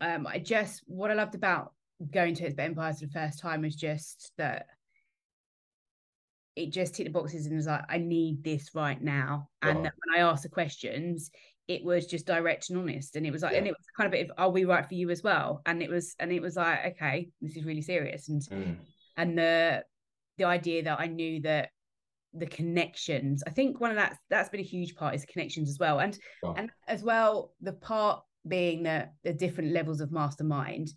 um, 0.00 0.26
I 0.26 0.38
just 0.38 0.82
what 0.86 1.10
I 1.10 1.14
loved 1.14 1.34
about 1.34 1.72
going 2.12 2.34
to 2.36 2.46
its 2.46 2.58
Empires 2.58 3.00
for 3.00 3.06
the 3.06 3.12
first 3.12 3.40
time 3.40 3.62
was 3.62 3.74
just 3.74 4.32
that 4.38 4.66
it 6.54 6.72
just 6.72 6.94
ticked 6.94 7.08
the 7.08 7.12
boxes 7.12 7.46
and 7.46 7.54
was 7.54 7.66
like, 7.66 7.84
I 7.88 7.98
need 7.98 8.42
this 8.42 8.70
right 8.74 9.00
now. 9.00 9.48
And 9.60 9.78
when 9.80 9.92
I 10.14 10.20
asked 10.20 10.42
the 10.42 10.48
questions, 10.48 11.30
it 11.68 11.84
was 11.84 12.06
just 12.06 12.26
direct 12.26 12.70
and 12.70 12.78
honest. 12.78 13.16
And 13.16 13.26
it 13.26 13.32
was 13.32 13.42
like, 13.42 13.52
yeah. 13.52 13.58
and 13.58 13.66
it 13.66 13.72
was 13.72 13.86
kind 13.96 14.06
of 14.06 14.12
a 14.12 14.22
bit 14.22 14.30
of, 14.30 14.36
are 14.38 14.50
we 14.50 14.64
right 14.64 14.86
for 14.86 14.94
you 14.94 15.10
as 15.10 15.22
well? 15.22 15.62
And 15.66 15.82
it 15.82 15.90
was, 15.90 16.14
and 16.18 16.30
it 16.32 16.40
was 16.40 16.56
like, 16.56 16.84
okay, 16.86 17.28
this 17.40 17.56
is 17.56 17.64
really 17.64 17.82
serious. 17.82 18.28
And 18.28 18.40
mm. 18.42 18.76
and 19.16 19.38
the 19.38 19.84
the 20.38 20.44
idea 20.44 20.84
that 20.84 21.00
I 21.00 21.06
knew 21.06 21.40
that 21.42 21.70
the 22.34 22.46
connections, 22.46 23.42
I 23.46 23.50
think 23.50 23.80
one 23.80 23.90
of 23.90 23.96
that 23.96 24.18
that's 24.30 24.50
been 24.50 24.60
a 24.60 24.64
huge 24.64 24.94
part 24.94 25.14
is 25.14 25.24
connections 25.24 25.68
as 25.68 25.78
well. 25.78 26.00
And 26.00 26.18
oh. 26.44 26.54
and 26.56 26.70
as 26.86 27.02
well, 27.02 27.52
the 27.60 27.72
part 27.72 28.22
being 28.46 28.84
that 28.84 29.14
the 29.24 29.32
different 29.32 29.72
levels 29.72 30.00
of 30.00 30.12
mastermind, 30.12 30.92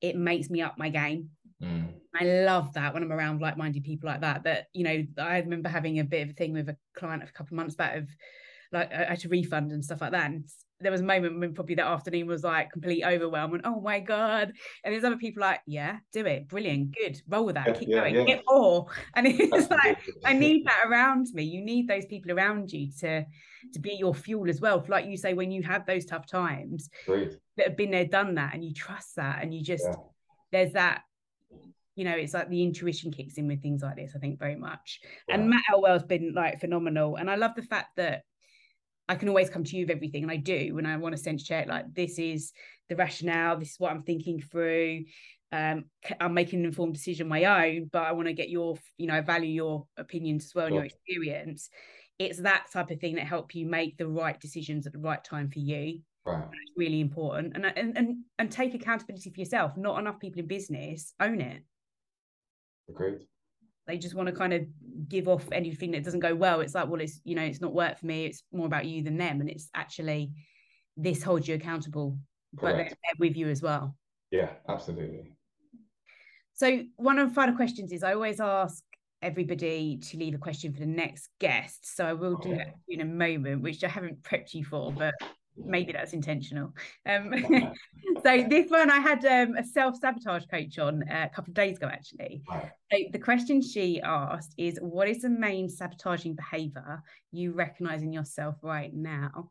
it 0.00 0.16
makes 0.16 0.48
me 0.48 0.62
up 0.62 0.78
my 0.78 0.88
game. 0.88 1.28
Mm. 1.62 1.88
I 2.18 2.24
love 2.24 2.72
that 2.74 2.94
when 2.94 3.02
I'm 3.02 3.12
around 3.12 3.40
like-minded 3.40 3.82
people 3.82 4.08
like 4.08 4.20
that. 4.20 4.44
That 4.44 4.66
you 4.72 4.84
know, 4.84 5.04
I 5.18 5.38
remember 5.38 5.68
having 5.68 5.98
a 5.98 6.04
bit 6.04 6.22
of 6.22 6.30
a 6.30 6.34
thing 6.34 6.52
with 6.52 6.68
a 6.68 6.76
client 6.96 7.22
of 7.22 7.28
a 7.28 7.32
couple 7.32 7.54
of 7.54 7.56
months 7.56 7.74
back 7.74 7.96
of 7.96 8.08
like 8.74 8.92
I 8.92 9.04
had 9.04 9.20
to 9.20 9.28
refund 9.28 9.72
and 9.72 9.84
stuff 9.84 10.00
like 10.00 10.12
that. 10.12 10.26
And 10.26 10.44
there 10.80 10.92
was 10.92 11.00
a 11.00 11.04
moment 11.04 11.38
when 11.38 11.54
probably 11.54 11.76
that 11.76 11.86
afternoon 11.86 12.26
was 12.26 12.44
like 12.44 12.70
complete 12.70 13.04
overwhelm 13.04 13.54
and 13.54 13.64
oh 13.64 13.80
my 13.80 14.00
god. 14.00 14.52
And 14.82 14.92
there's 14.92 15.04
other 15.04 15.16
people 15.16 15.40
like, 15.40 15.60
yeah, 15.66 15.98
do 16.12 16.26
it, 16.26 16.48
brilliant, 16.48 16.94
good, 16.94 17.20
roll 17.28 17.46
with 17.46 17.54
that, 17.54 17.68
yeah, 17.68 17.74
keep 17.74 17.88
yeah, 17.88 18.00
going, 18.00 18.14
yeah. 18.16 18.24
get 18.24 18.42
more. 18.46 18.86
And 19.14 19.26
it's 19.26 19.70
like 19.70 19.98
I 20.24 20.32
need 20.34 20.66
that 20.66 20.84
around 20.86 21.28
me. 21.32 21.44
You 21.44 21.64
need 21.64 21.88
those 21.88 22.04
people 22.06 22.32
around 22.32 22.72
you 22.72 22.90
to 23.00 23.24
to 23.72 23.80
be 23.80 23.94
your 23.94 24.14
fuel 24.14 24.50
as 24.50 24.60
well. 24.60 24.84
Like 24.88 25.06
you 25.06 25.16
say, 25.16 25.32
when 25.32 25.50
you 25.50 25.62
have 25.62 25.86
those 25.86 26.04
tough 26.04 26.26
times 26.26 26.90
Great. 27.06 27.36
that 27.56 27.68
have 27.68 27.76
been 27.76 27.92
there, 27.92 28.04
done 28.04 28.34
that, 28.34 28.54
and 28.54 28.64
you 28.64 28.74
trust 28.74 29.16
that, 29.16 29.42
and 29.42 29.54
you 29.54 29.62
just 29.62 29.88
there's 30.52 30.72
that 30.72 31.02
you 31.96 32.04
know, 32.04 32.16
it's 32.16 32.34
like 32.34 32.48
the 32.48 32.62
intuition 32.62 33.12
kicks 33.12 33.34
in 33.34 33.46
with 33.46 33.62
things 33.62 33.82
like 33.82 33.96
this, 33.96 34.12
I 34.16 34.18
think, 34.18 34.38
very 34.38 34.56
much. 34.56 35.00
Yeah. 35.28 35.36
And 35.36 35.48
Matt 35.48 35.62
Elwell's 35.72 36.02
been 36.02 36.32
like 36.34 36.60
phenomenal. 36.60 37.16
And 37.16 37.30
I 37.30 37.36
love 37.36 37.52
the 37.54 37.62
fact 37.62 37.96
that 37.96 38.22
I 39.08 39.16
can 39.16 39.28
always 39.28 39.50
come 39.50 39.64
to 39.64 39.76
you 39.76 39.84
with 39.84 39.96
everything, 39.96 40.22
and 40.22 40.32
I 40.32 40.36
do 40.36 40.74
when 40.74 40.86
I 40.86 40.96
want 40.96 41.14
to 41.14 41.22
sense 41.22 41.44
check. 41.44 41.68
Like 41.68 41.92
this 41.94 42.18
is 42.18 42.52
the 42.88 42.96
rationale. 42.96 43.58
This 43.58 43.72
is 43.72 43.80
what 43.80 43.92
I'm 43.92 44.02
thinking 44.02 44.40
through. 44.40 45.04
Um, 45.52 45.84
I'm 46.20 46.34
making 46.34 46.60
an 46.60 46.66
informed 46.66 46.94
decision 46.94 47.28
my 47.28 47.44
own, 47.44 47.88
but 47.92 48.02
I 48.02 48.12
want 48.12 48.26
to 48.28 48.32
get 48.32 48.50
your, 48.50 48.76
you 48.96 49.06
know, 49.06 49.22
value 49.22 49.50
your 49.50 49.86
opinions 49.96 50.46
as 50.46 50.54
well 50.54 50.66
and 50.66 50.74
your 50.74 50.84
experience. 50.84 51.70
It's 52.18 52.40
that 52.40 52.66
type 52.72 52.90
of 52.90 53.00
thing 53.00 53.16
that 53.16 53.26
help 53.26 53.54
you 53.54 53.66
make 53.66 53.96
the 53.96 54.08
right 54.08 54.40
decisions 54.40 54.86
at 54.86 54.92
the 54.92 54.98
right 54.98 55.22
time 55.22 55.50
for 55.50 55.58
you. 55.58 56.00
Right. 56.24 56.44
It's 56.44 56.72
really 56.76 57.00
important, 57.00 57.54
and 57.54 57.66
and 57.66 57.98
and 57.98 58.16
and 58.38 58.50
take 58.50 58.74
accountability 58.74 59.30
for 59.30 59.40
yourself. 59.40 59.76
Not 59.76 59.98
enough 59.98 60.18
people 60.18 60.40
in 60.40 60.46
business 60.46 61.12
own 61.20 61.40
it. 61.40 61.62
Agreed 62.88 63.26
they 63.86 63.98
just 63.98 64.14
want 64.14 64.28
to 64.28 64.34
kind 64.34 64.52
of 64.52 64.62
give 65.08 65.28
off 65.28 65.46
anything 65.52 65.90
that 65.92 66.04
doesn't 66.04 66.20
go 66.20 66.34
well. 66.34 66.60
It's 66.60 66.74
like 66.74 66.88
well 66.88 67.00
it's 67.00 67.20
you 67.24 67.34
know 67.34 67.42
it's 67.42 67.60
not 67.60 67.74
work 67.74 67.98
for 67.98 68.06
me. 68.06 68.26
It's 68.26 68.42
more 68.52 68.66
about 68.66 68.86
you 68.86 69.02
than 69.02 69.16
them. 69.16 69.40
And 69.40 69.50
it's 69.50 69.68
actually 69.74 70.32
this 70.96 71.22
holds 71.22 71.48
you 71.48 71.54
accountable 71.54 72.18
Correct. 72.58 72.90
but 72.90 72.98
they're 73.02 73.28
with 73.28 73.36
you 73.36 73.48
as 73.48 73.62
well. 73.62 73.96
Yeah 74.30 74.50
absolutely. 74.68 75.36
So 76.54 76.84
one 76.96 77.18
of 77.18 77.28
the 77.28 77.34
final 77.34 77.56
questions 77.56 77.92
is 77.92 78.02
i 78.02 78.14
always 78.14 78.40
ask 78.40 78.82
everybody 79.22 79.96
to 79.96 80.18
leave 80.18 80.34
a 80.34 80.38
question 80.38 80.72
for 80.72 80.80
the 80.80 80.86
next 80.86 81.28
guest. 81.40 81.96
So 81.96 82.04
i 82.04 82.12
will 82.12 82.36
do 82.36 82.54
that 82.56 82.74
in 82.88 83.00
a 83.00 83.04
moment 83.04 83.62
which 83.62 83.82
i 83.82 83.88
haven't 83.88 84.22
prepped 84.22 84.54
you 84.54 84.64
for 84.64 84.92
but 84.92 85.14
maybe 85.56 85.92
that's 85.92 86.12
intentional. 86.12 86.72
Um, 87.06 87.32
so 88.24 88.44
this 88.48 88.70
one 88.70 88.90
I 88.90 88.98
had 88.98 89.24
um, 89.24 89.56
a 89.56 89.64
self 89.64 89.96
sabotage 89.96 90.44
coach 90.46 90.78
on 90.78 91.02
uh, 91.08 91.28
a 91.30 91.34
couple 91.34 91.50
of 91.50 91.54
days 91.54 91.76
ago 91.76 91.88
actually. 91.90 92.42
So 92.50 92.98
the 93.12 93.18
question 93.18 93.62
she 93.62 94.00
asked 94.00 94.54
is, 94.58 94.78
"What 94.80 95.08
is 95.08 95.22
the 95.22 95.30
main 95.30 95.68
sabotaging 95.68 96.34
behavior 96.34 97.02
you 97.32 97.52
recognise 97.52 98.02
in 98.02 98.12
yourself 98.12 98.56
right 98.62 98.92
now?" 98.92 99.50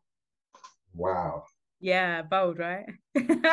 Wow. 0.94 1.44
Yeah, 1.80 2.22
bold, 2.22 2.58
right? 2.58 2.86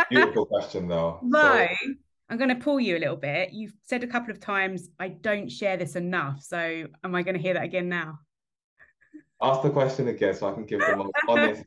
Beautiful 0.09 0.45
question 0.47 0.87
though. 0.87 1.19
No. 1.21 1.67
So... 1.67 1.93
I'm 2.29 2.37
going 2.37 2.47
to 2.47 2.55
pull 2.55 2.79
you 2.79 2.95
a 2.95 2.97
little 2.97 3.17
bit. 3.17 3.51
You've 3.51 3.73
said 3.83 4.05
a 4.05 4.07
couple 4.07 4.31
of 4.31 4.39
times, 4.39 4.87
I 4.97 5.09
don't 5.09 5.51
share 5.51 5.75
this 5.75 5.97
enough. 5.97 6.41
So, 6.41 6.85
am 7.03 7.13
I 7.13 7.23
going 7.23 7.35
to 7.35 7.41
hear 7.41 7.55
that 7.55 7.65
again 7.65 7.89
now? 7.89 8.19
Ask 9.41 9.63
the 9.63 9.71
question 9.71 10.07
again 10.07 10.35
so 10.35 10.49
I 10.49 10.53
can 10.53 10.65
give 10.65 10.79
the 10.79 10.95
most 10.95 11.13
honest, 11.27 11.63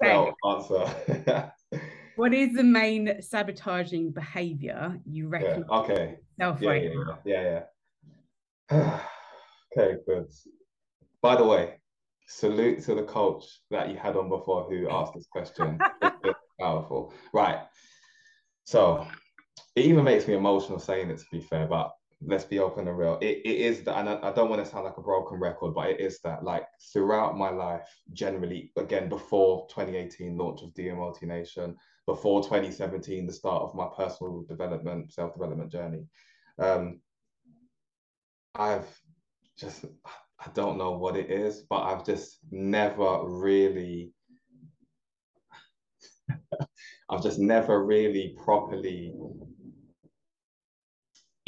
felt 0.00 0.34
answer. 0.44 1.52
what 2.16 2.32
is 2.32 2.54
the 2.54 2.64
main 2.64 3.20
sabotaging 3.20 4.12
behavior 4.12 4.98
you 5.04 5.28
reckon? 5.28 5.64
Yeah, 5.68 5.78
okay. 5.78 6.16
yeah, 6.38 6.46
right 6.46 6.82
yeah, 6.82 6.90
yeah, 7.24 7.42
yeah, 7.42 7.60
yeah. 8.70 9.00
okay, 9.78 9.96
good. 10.06 10.26
By 11.20 11.36
the 11.36 11.44
way, 11.44 11.74
salute 12.28 12.82
to 12.84 12.94
the 12.94 13.02
coach 13.02 13.44
that 13.70 13.90
you 13.90 13.96
had 13.96 14.16
on 14.16 14.30
before 14.30 14.64
who 14.64 14.88
asked 14.90 15.14
this 15.14 15.26
question. 15.26 15.78
powerful. 16.58 17.12
Right. 17.34 17.60
So 18.64 19.06
it 19.76 19.84
even 19.84 20.04
makes 20.04 20.26
me 20.26 20.34
emotional 20.34 20.78
saying 20.78 21.10
it 21.10 21.18
to 21.18 21.24
be 21.30 21.40
fair, 21.40 21.66
but 21.66 21.92
let's 22.24 22.44
be 22.44 22.58
open 22.58 22.88
and 22.88 22.98
real. 22.98 23.18
It, 23.20 23.42
it 23.44 23.58
is 23.60 23.82
that, 23.84 23.98
and 23.98 24.08
I, 24.08 24.18
I 24.22 24.32
don't 24.32 24.50
want 24.50 24.64
to 24.64 24.70
sound 24.70 24.84
like 24.84 24.98
a 24.98 25.02
broken 25.02 25.38
record, 25.38 25.74
but 25.74 25.90
it 25.90 26.00
is 26.00 26.20
that 26.20 26.42
like 26.42 26.66
throughout 26.92 27.38
my 27.38 27.50
life, 27.50 27.88
generally, 28.12 28.72
again, 28.76 29.08
before 29.08 29.66
2018 29.68 30.36
launch 30.36 30.62
of 30.62 30.74
Dymot 30.74 31.22
Nation, 31.22 31.76
before 32.06 32.42
2017, 32.42 33.26
the 33.26 33.32
start 33.32 33.62
of 33.62 33.74
my 33.74 33.86
personal 33.96 34.42
development, 34.48 35.12
self 35.12 35.32
development 35.34 35.70
journey, 35.70 36.04
um, 36.58 37.00
I've 38.54 38.88
just, 39.56 39.84
I 40.40 40.50
don't 40.54 40.78
know 40.78 40.92
what 40.92 41.16
it 41.16 41.30
is, 41.30 41.62
but 41.68 41.82
I've 41.82 42.04
just 42.04 42.38
never 42.50 43.28
really, 43.28 44.12
I've 47.10 47.22
just 47.22 47.38
never 47.38 47.84
really 47.84 48.36
properly 48.42 49.14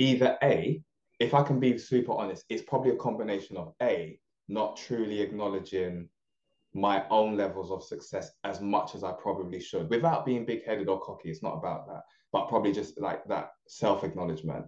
either 0.01 0.39
A, 0.43 0.83
if 1.21 1.35
I 1.35 1.43
can 1.43 1.61
be 1.61 1.77
super 1.77 2.13
honest, 2.13 2.45
it's 2.49 2.63
probably 2.63 2.93
a 2.93 2.97
combination 2.97 3.57
of 3.59 3.75
A, 3.83 4.19
not 4.49 4.77
truly 4.77 5.21
acknowledging 5.21 6.09
my 6.73 7.07
own 7.11 7.37
levels 7.37 7.71
of 7.71 7.85
success 7.85 8.31
as 8.45 8.61
much 8.61 8.95
as 8.95 9.05
I 9.05 9.13
probably 9.13 9.61
should 9.61 9.91
without 9.91 10.25
being 10.25 10.47
big 10.47 10.65
headed 10.65 10.89
or 10.89 11.01
cocky. 11.01 11.31
It's 11.31 11.43
not 11.43 11.59
about 11.59 11.87
that, 11.89 12.03
but 12.33 12.49
probably 12.49 12.73
just 12.73 12.99
like 12.99 13.27
that 13.27 13.51
self 13.69 14.03
acknowledgement, 14.03 14.65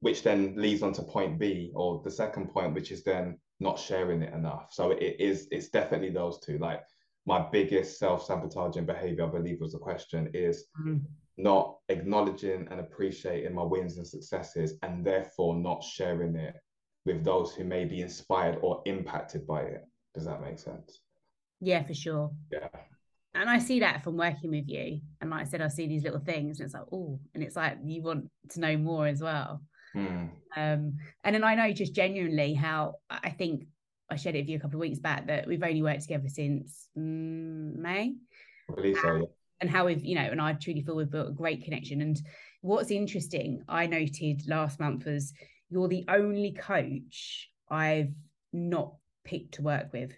which 0.00 0.22
then 0.22 0.54
leads 0.56 0.82
on 0.82 0.94
to 0.94 1.02
point 1.02 1.38
B 1.38 1.72
or 1.74 2.00
the 2.02 2.10
second 2.10 2.48
point, 2.48 2.74
which 2.74 2.90
is 2.90 3.04
then 3.04 3.38
not 3.58 3.78
sharing 3.78 4.22
it 4.22 4.32
enough. 4.32 4.68
So 4.70 4.92
it 4.92 5.16
is, 5.18 5.46
it's 5.50 5.68
definitely 5.68 6.10
those 6.10 6.40
two. 6.40 6.56
Like 6.56 6.82
my 7.26 7.46
biggest 7.52 7.98
self 7.98 8.24
sabotaging 8.24 8.86
behavior, 8.86 9.26
I 9.26 9.30
believe 9.30 9.60
was 9.60 9.72
the 9.72 9.78
question, 9.78 10.30
is 10.32 10.64
mm-hmm 10.80 11.04
not 11.42 11.78
acknowledging 11.88 12.66
and 12.70 12.80
appreciating 12.80 13.54
my 13.54 13.62
wins 13.62 13.96
and 13.96 14.06
successes 14.06 14.74
and 14.82 15.04
therefore 15.04 15.54
not 15.56 15.82
sharing 15.82 16.36
it 16.36 16.54
with 17.06 17.24
those 17.24 17.54
who 17.54 17.64
may 17.64 17.84
be 17.84 18.02
inspired 18.02 18.58
or 18.62 18.82
impacted 18.84 19.46
by 19.46 19.62
it. 19.62 19.84
Does 20.14 20.26
that 20.26 20.42
make 20.42 20.58
sense? 20.58 21.00
Yeah, 21.60 21.82
for 21.82 21.94
sure. 21.94 22.30
Yeah. 22.52 22.68
And 23.34 23.48
I 23.48 23.58
see 23.58 23.80
that 23.80 24.02
from 24.02 24.16
working 24.16 24.50
with 24.50 24.68
you. 24.68 25.00
And 25.20 25.30
like 25.30 25.42
I 25.42 25.44
said, 25.44 25.60
I 25.60 25.68
see 25.68 25.86
these 25.86 26.02
little 26.02 26.20
things 26.20 26.58
and 26.58 26.66
it's 26.66 26.74
like, 26.74 26.84
oh, 26.92 27.20
and 27.34 27.42
it's 27.42 27.56
like 27.56 27.78
you 27.84 28.02
want 28.02 28.28
to 28.50 28.60
know 28.60 28.76
more 28.76 29.06
as 29.06 29.20
well. 29.20 29.62
Mm. 29.94 30.30
Um, 30.56 30.96
and 31.24 31.34
then 31.34 31.44
I 31.44 31.54
know 31.54 31.72
just 31.72 31.94
genuinely 31.94 32.54
how 32.54 32.96
I 33.08 33.30
think 33.30 33.66
I 34.10 34.16
shared 34.16 34.34
it 34.34 34.40
with 34.40 34.48
you 34.48 34.56
a 34.56 34.60
couple 34.60 34.76
of 34.76 34.80
weeks 34.80 34.98
back 34.98 35.28
that 35.28 35.46
we've 35.46 35.62
only 35.62 35.82
worked 35.82 36.02
together 36.02 36.28
since 36.28 36.88
mm, 36.98 37.76
May. 37.76 38.14
I 38.68 38.74
believe 38.74 38.98
so, 39.00 39.30
and 39.60 39.70
how 39.70 39.86
we've 39.86 40.04
you 40.04 40.14
know 40.14 40.22
and 40.22 40.40
i 40.40 40.52
truly 40.52 40.82
feel 40.82 40.96
we've 40.96 41.10
built 41.10 41.28
a 41.28 41.32
great 41.32 41.64
connection. 41.64 42.00
And 42.00 42.20
what's 42.62 42.90
interesting 42.90 43.62
i 43.68 43.86
noted 43.86 44.42
last 44.46 44.80
month 44.80 45.06
was 45.06 45.32
you're 45.68 45.88
the 45.88 46.04
only 46.08 46.52
coach 46.52 47.50
i've 47.70 48.12
not 48.52 48.94
picked 49.24 49.54
to 49.54 49.62
work 49.62 49.92
with. 49.92 50.12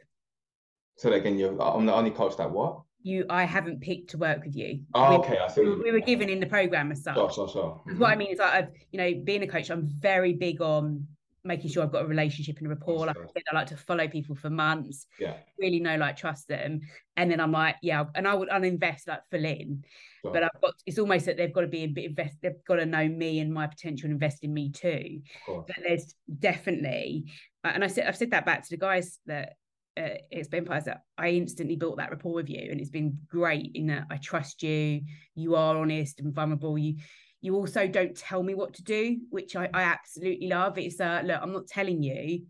So 0.97 1.13
again 1.13 1.39
you're 1.39 1.61
i'm 1.61 1.87
the 1.87 1.95
only 1.95 2.11
coach 2.11 2.37
that 2.37 2.51
what? 2.51 2.83
You 3.03 3.27
i 3.29 3.45
haven't 3.45 3.81
picked 3.81 4.11
to 4.11 4.19
work 4.19 4.45
with 4.45 4.57
you. 4.57 4.81
Oh, 4.95 5.19
okay 5.19 5.39
i 5.39 5.49
see. 5.49 5.63
we 5.63 5.93
were 5.93 6.01
given 6.01 6.29
in 6.29 6.41
the 6.41 6.47
program 6.47 6.93
as 6.93 7.03
such. 7.03 7.15
Sure, 7.15 7.31
sure, 7.33 7.49
sure. 7.49 7.81
Mm-hmm. 7.87 7.99
what 7.99 8.11
i 8.11 8.17
mean 8.17 8.33
is 8.33 8.39
like 8.39 8.55
I've, 8.55 8.69
you 8.91 8.99
know 8.99 9.23
being 9.25 9.43
a 9.43 9.47
coach 9.47 9.71
i'm 9.71 9.87
very 9.87 10.33
big 10.33 10.61
on 10.61 11.07
making 11.45 11.71
sure 11.71 11.83
I've 11.83 11.93
got 11.93 12.05
a 12.05 12.07
relationship 12.07 12.59
and 12.59 12.67
a 12.67 12.71
rapport. 12.71 13.07
Like 13.07 13.17
I 13.17 13.27
said, 13.33 13.43
I 13.51 13.55
like 13.55 13.67
to 13.69 13.77
follow 13.77 14.07
people 14.09 14.35
for 14.35 14.51
months. 14.51 15.07
Yeah. 15.19 15.35
Really 15.59 15.81
know, 15.81 15.97
like 15.97 16.17
trust 16.17 16.49
them. 16.49 16.81
And 17.17 17.31
then 17.31 17.41
I'm 17.41 17.53
like, 17.53 17.77
yeah, 17.83 18.05
and 18.15 18.29
I 18.29 18.35
would 18.35 18.49
uninvest 18.49 19.09
like 19.09 19.23
full 19.31 19.45
in. 19.45 19.85
Sure. 20.23 20.33
But 20.33 20.45
I've 20.45 20.61
got 20.63 20.75
it's 20.87 20.99
almost 20.99 21.27
that 21.27 21.37
they've 21.37 21.53
got 21.53 21.63
to 21.63 21.67
be 21.69 21.85
a 21.85 21.87
bit 21.87 22.05
invest, 22.05 22.37
they've 22.43 22.65
got 22.67 22.77
to 22.77 22.87
know 22.87 23.09
me 23.09 23.41
and 23.41 23.53
my 23.53 23.67
potential 23.67 24.07
and 24.07 24.15
invest 24.15 24.45
in 24.45 24.55
me 24.55 24.71
too. 24.71 25.21
But 25.47 25.77
there's 25.85 26.15
definitely 26.39 27.27
and 27.65 27.85
I 27.85 27.87
said 27.87 28.07
I've 28.07 28.17
said 28.17 28.31
that 28.31 28.47
back 28.47 28.63
to 28.65 28.71
the 28.71 28.77
guys 28.77 29.19
that 29.27 29.55
uh, 29.97 30.17
it's 30.31 30.49
been 30.49 30.65
that 30.65 31.03
I 31.19 31.31
instantly 31.31 31.77
built 31.77 31.99
that 31.99 32.11
rapport 32.11 32.33
with 32.33 32.49
you, 32.49 32.69
and 32.71 32.81
it's 32.81 32.91
been 32.91 33.19
great 33.29 33.73
in 33.75 33.89
that 33.89 34.07
I 34.11 34.17
trust 34.17 34.63
you. 34.63 35.03
You 35.35 35.55
are 35.55 35.77
honest 35.77 36.21
and 36.21 36.35
vulnerable. 36.35 36.79
You 36.79 36.97
you 37.43 37.57
also 37.57 37.89
don't 37.89 38.17
tell 38.17 38.43
me 38.43 38.55
what 38.55 38.73
to 38.75 38.85
do, 38.85 39.19
which 39.31 39.57
I, 39.57 39.69
I 39.75 39.83
absolutely 39.83 40.49
love. 40.49 40.79
It's 40.79 41.01
uh, 41.01 41.23
look, 41.25 41.41
I'm 41.43 41.53
not 41.53 41.67
telling 41.67 42.03
you, 42.03 42.41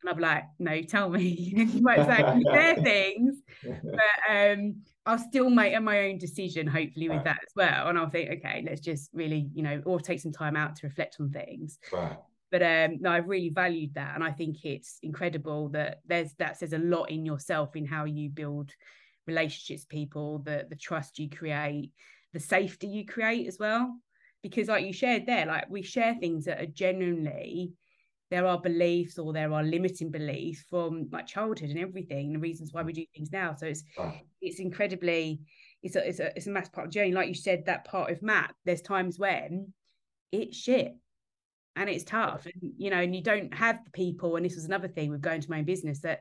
and 0.00 0.10
I'm 0.10 0.18
like, 0.18 0.44
no, 0.58 0.80
tell 0.82 1.10
me. 1.10 1.22
you 1.28 1.82
might 1.82 2.06
say 2.06 2.42
there 2.50 2.76
things, 2.76 3.36
but 3.62 4.34
um, 4.34 4.76
I'll 5.04 5.18
still 5.18 5.50
make 5.50 5.80
my 5.82 6.08
own 6.08 6.16
decision, 6.16 6.66
hopefully, 6.66 7.08
with 7.08 7.18
right. 7.18 7.24
that 7.26 7.40
as 7.42 7.52
well. 7.54 7.88
And 7.88 7.98
I'll 7.98 8.08
think, 8.08 8.30
okay, 8.38 8.64
let's 8.66 8.80
just 8.80 9.10
really, 9.12 9.50
you 9.52 9.62
know, 9.62 9.82
or 9.84 10.00
take 10.00 10.20
some 10.20 10.32
time 10.32 10.56
out 10.56 10.74
to 10.76 10.86
reflect 10.86 11.18
on 11.20 11.30
things. 11.30 11.78
Right 11.92 12.16
but 12.50 12.62
um 12.62 12.98
no 13.00 13.10
i've 13.12 13.28
really 13.28 13.48
valued 13.48 13.94
that 13.94 14.16
and 14.16 14.24
i 14.24 14.30
think 14.32 14.64
it's 14.64 14.98
incredible 15.02 15.68
that 15.68 16.00
there's 16.06 16.34
that 16.34 16.58
says 16.58 16.72
a 16.72 16.78
lot 16.78 17.04
in 17.04 17.24
yourself 17.24 17.76
in 17.76 17.86
how 17.86 18.04
you 18.04 18.28
build 18.28 18.72
relationships 19.28 19.84
people 19.84 20.40
the 20.40 20.66
the 20.68 20.74
trust 20.74 21.18
you 21.20 21.30
create 21.30 21.92
the 22.32 22.40
safety 22.40 22.88
you 22.88 23.06
create 23.06 23.46
as 23.46 23.56
well 23.58 23.94
because 24.42 24.68
like 24.68 24.84
you 24.84 24.92
shared 24.92 25.26
there 25.26 25.46
like 25.46 25.68
we 25.68 25.82
share 25.82 26.14
things 26.14 26.44
that 26.44 26.60
are 26.60 26.66
genuinely 26.66 27.72
there 28.30 28.46
are 28.46 28.60
beliefs 28.60 29.18
or 29.18 29.32
there 29.32 29.52
are 29.52 29.62
limiting 29.62 30.10
beliefs 30.10 30.64
from 30.70 31.08
like 31.10 31.26
childhood 31.26 31.70
and 31.70 31.78
everything 31.78 32.32
the 32.32 32.38
reasons 32.38 32.72
why 32.72 32.82
we 32.82 32.92
do 32.92 33.04
things 33.14 33.32
now. 33.32 33.54
So 33.54 33.66
it's 33.66 33.82
it's 34.40 34.60
incredibly 34.60 35.40
it's 35.82 35.96
a, 35.96 36.08
it's 36.08 36.20
a 36.20 36.36
it's 36.36 36.46
a 36.46 36.50
mass 36.50 36.68
part 36.68 36.86
of 36.86 36.92
the 36.92 36.94
journey. 36.94 37.12
Like 37.12 37.28
you 37.28 37.34
said 37.34 37.66
that 37.66 37.84
part 37.84 38.10
of 38.10 38.22
map 38.22 38.54
there's 38.64 38.82
times 38.82 39.18
when 39.18 39.72
it's 40.30 40.56
shit 40.56 40.94
and 41.74 41.90
it's 41.90 42.04
tough 42.04 42.46
and 42.46 42.72
you 42.78 42.90
know 42.90 42.98
and 42.98 43.14
you 43.16 43.22
don't 43.22 43.52
have 43.52 43.84
the 43.84 43.90
people 43.90 44.36
and 44.36 44.44
this 44.44 44.54
was 44.54 44.64
another 44.64 44.88
thing 44.88 45.10
with 45.10 45.20
going 45.20 45.40
to 45.40 45.50
my 45.50 45.58
own 45.58 45.64
business 45.64 46.00
that 46.00 46.20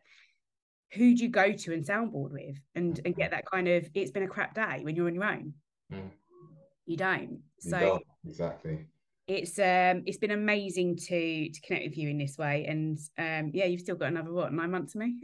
who 0.93 1.15
do 1.15 1.23
you 1.23 1.29
go 1.29 1.51
to 1.51 1.73
and 1.73 1.85
soundboard 1.85 2.31
with? 2.31 2.57
And 2.73 2.99
and 3.05 3.15
get 3.15 3.31
that 3.31 3.45
kind 3.45 3.67
of 3.67 3.87
it's 3.93 4.11
been 4.11 4.23
a 4.23 4.27
crap 4.27 4.55
day 4.55 4.79
when 4.81 4.95
you're 4.95 5.07
on 5.07 5.13
your 5.13 5.25
own. 5.25 5.53
Mm. 5.93 6.09
You 6.89 6.97
don't 6.97 7.39
you 7.63 7.71
so 7.71 7.79
don't. 7.79 8.03
exactly 8.27 8.85
it's 9.27 9.59
um 9.59 10.01
it's 10.07 10.17
been 10.17 10.31
amazing 10.31 10.95
to 10.97 11.49
to 11.49 11.61
connect 11.61 11.85
with 11.85 11.97
you 11.97 12.09
in 12.09 12.17
this 12.17 12.37
way 12.37 12.65
and 12.65 12.97
um 13.19 13.51
yeah 13.53 13.65
you've 13.65 13.81
still 13.81 13.95
got 13.95 14.07
another 14.07 14.33
what 14.33 14.51
nine 14.51 14.71
months 14.71 14.93
to 14.93 14.99
me 14.99 15.15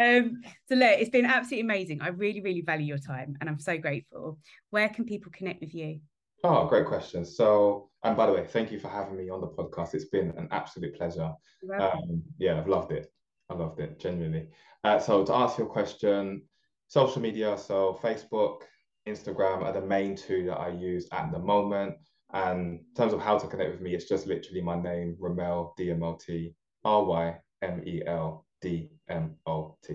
um 0.00 0.40
so 0.66 0.74
look 0.74 0.98
it's 0.98 1.10
been 1.10 1.26
absolutely 1.26 1.60
amazing 1.60 2.00
i 2.00 2.08
really 2.08 2.40
really 2.40 2.62
value 2.62 2.86
your 2.86 2.98
time 2.98 3.36
and 3.40 3.50
i'm 3.50 3.60
so 3.60 3.76
grateful 3.76 4.38
where 4.70 4.88
can 4.88 5.04
people 5.04 5.30
connect 5.32 5.60
with 5.60 5.74
you 5.74 6.00
Oh, 6.46 6.66
great 6.66 6.84
question. 6.84 7.24
So, 7.24 7.88
and 8.02 8.14
by 8.18 8.26
the 8.26 8.32
way, 8.34 8.44
thank 8.46 8.70
you 8.70 8.78
for 8.78 8.88
having 8.88 9.16
me 9.16 9.30
on 9.30 9.40
the 9.40 9.48
podcast. 9.48 9.94
It's 9.94 10.04
been 10.04 10.34
an 10.36 10.46
absolute 10.50 10.94
pleasure. 10.94 11.32
Um, 11.80 12.22
yeah, 12.36 12.58
I've 12.58 12.68
loved 12.68 12.92
it. 12.92 13.10
I 13.48 13.54
loved 13.54 13.80
it, 13.80 13.98
genuinely. 13.98 14.48
Uh, 14.84 14.98
so, 14.98 15.24
to 15.24 15.32
answer 15.32 15.62
your 15.62 15.70
question, 15.70 16.42
social 16.88 17.20
media, 17.20 17.56
so 17.58 17.98
Facebook, 18.02 18.62
Instagram 19.08 19.62
are 19.62 19.72
the 19.72 19.80
main 19.80 20.16
two 20.16 20.46
that 20.46 20.56
I 20.56 20.68
use 20.68 21.06
at 21.12 21.30
the 21.32 21.38
moment. 21.38 21.96
And 22.32 22.80
in 22.80 22.94
terms 22.96 23.12
of 23.12 23.20
how 23.20 23.38
to 23.38 23.46
connect 23.46 23.70
with 23.70 23.80
me, 23.80 23.94
it's 23.94 24.08
just 24.08 24.26
literally 24.26 24.60
my 24.60 24.80
name, 24.80 25.16
Rymel 25.20 25.76
D 25.76 25.90
M 25.90 26.02
O 26.02 26.18
T, 26.24 26.54
R 26.84 27.04
Y 27.04 27.36
M 27.62 27.82
E 27.86 28.02
L 28.06 28.44
D 28.60 28.90
M 29.08 29.36
O 29.46 29.76
T. 29.84 29.94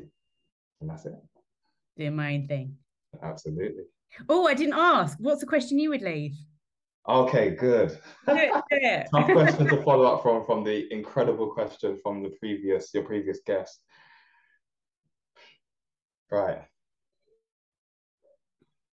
And 0.82 0.90
that's 0.90 1.06
it. 1.06 1.14
The 1.98 2.10
main 2.10 2.48
thing. 2.48 2.78
Absolutely. 3.22 3.84
Oh, 4.30 4.48
I 4.48 4.54
didn't 4.54 4.76
ask. 4.76 5.18
What's 5.20 5.42
the 5.42 5.48
question 5.48 5.80
you 5.80 5.90
would 5.90 6.02
leave? 6.02 6.34
Okay, 7.08 7.52
good. 7.52 8.00
Tough 8.26 9.10
question 9.12 9.68
to 9.68 9.84
follow 9.84 10.06
up 10.06 10.22
from 10.22 10.46
from 10.46 10.64
the 10.64 10.92
incredible 10.94 11.48
question 11.52 11.98
from 12.04 12.22
the 12.22 12.30
previous 12.40 12.94
your 12.94 13.04
previous 13.04 13.40
guest. 13.46 13.82
Right. 16.32 16.60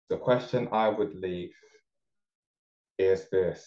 The 0.09 0.17
question 0.17 0.67
I 0.71 0.89
would 0.89 1.15
leave 1.15 1.51
is 2.99 3.27
this. 3.29 3.65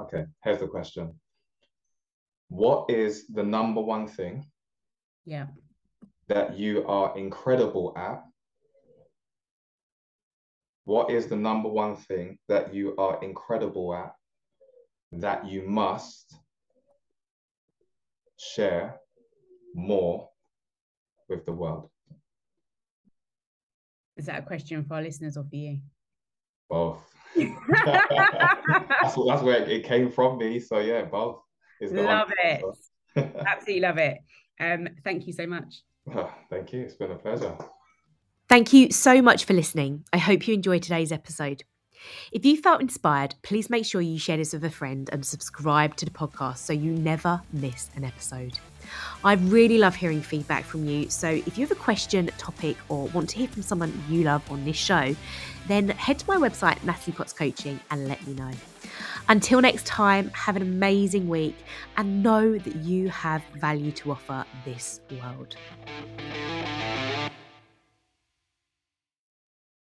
Okay, 0.00 0.24
here's 0.42 0.58
the 0.58 0.66
question. 0.66 1.14
What 2.48 2.90
is 2.90 3.26
the 3.28 3.42
number 3.42 3.80
one 3.80 4.06
thing 4.06 4.44
yeah. 5.24 5.46
that 6.28 6.58
you 6.58 6.86
are 6.86 7.16
incredible 7.16 7.92
at? 7.96 8.22
What 10.84 11.10
is 11.10 11.26
the 11.26 11.36
number 11.36 11.68
one 11.68 11.96
thing 11.96 12.38
that 12.48 12.74
you 12.74 12.94
are 12.96 13.22
incredible 13.22 13.94
at 13.94 14.14
that 15.12 15.46
you 15.46 15.62
must 15.62 16.34
share 18.38 19.00
more 19.74 20.28
with 21.28 21.46
the 21.46 21.52
world? 21.52 21.90
Is 24.16 24.26
that 24.26 24.40
a 24.40 24.46
question 24.46 24.84
for 24.84 24.94
our 24.94 25.02
listeners 25.02 25.36
or 25.36 25.44
for 25.44 25.56
you? 25.56 25.78
Both. 26.68 27.02
that's, 27.36 29.14
that's 29.26 29.42
where 29.42 29.68
it 29.68 29.84
came 29.84 30.10
from 30.10 30.38
me. 30.38 30.60
So 30.60 30.78
yeah, 30.78 31.02
both. 31.02 31.40
love 31.80 32.30
it. 32.44 32.62
Absolutely 33.16 33.80
love 33.80 33.98
it. 33.98 34.18
Um, 34.60 34.88
thank 35.02 35.26
you 35.26 35.32
so 35.32 35.46
much. 35.46 35.82
thank 36.50 36.72
you. 36.72 36.82
It's 36.82 36.94
been 36.94 37.10
a 37.10 37.16
pleasure. 37.16 37.56
Thank 38.48 38.72
you 38.72 38.90
so 38.90 39.22
much 39.22 39.44
for 39.44 39.54
listening. 39.54 40.04
I 40.12 40.18
hope 40.18 40.46
you 40.46 40.54
enjoyed 40.54 40.82
today's 40.82 41.10
episode. 41.10 41.62
If 42.30 42.44
you 42.44 42.56
felt 42.58 42.82
inspired, 42.82 43.34
please 43.42 43.70
make 43.70 43.86
sure 43.86 44.00
you 44.02 44.18
share 44.18 44.36
this 44.36 44.52
with 44.52 44.64
a 44.64 44.70
friend 44.70 45.08
and 45.12 45.24
subscribe 45.24 45.96
to 45.96 46.04
the 46.04 46.10
podcast 46.10 46.58
so 46.58 46.72
you 46.72 46.92
never 46.92 47.40
miss 47.52 47.88
an 47.96 48.04
episode. 48.04 48.58
I 49.24 49.34
really 49.34 49.78
love 49.78 49.94
hearing 49.94 50.20
feedback 50.20 50.64
from 50.64 50.84
you. 50.84 51.08
So 51.08 51.28
if 51.28 51.56
you 51.56 51.66
have 51.66 51.76
a 51.76 51.80
question, 51.80 52.30
topic, 52.36 52.76
or 52.90 53.06
want 53.08 53.30
to 53.30 53.38
hear 53.38 53.48
from 53.48 53.62
someone 53.62 54.04
you 54.10 54.24
love 54.24 54.42
on 54.50 54.64
this 54.64 54.76
show, 54.76 55.16
then 55.66 55.88
head 55.88 56.18
to 56.18 56.28
my 56.28 56.36
website, 56.36 56.82
Natalie 56.84 57.16
Potts 57.16 57.32
Coaching, 57.32 57.80
and 57.90 58.06
let 58.06 58.24
me 58.26 58.34
know. 58.34 58.50
Until 59.28 59.62
next 59.62 59.86
time, 59.86 60.30
have 60.34 60.56
an 60.56 60.62
amazing 60.62 61.28
week 61.28 61.56
and 61.96 62.22
know 62.22 62.58
that 62.58 62.76
you 62.76 63.08
have 63.08 63.42
value 63.54 63.90
to 63.92 64.12
offer 64.12 64.44
this 64.66 65.00
world. 65.10 65.56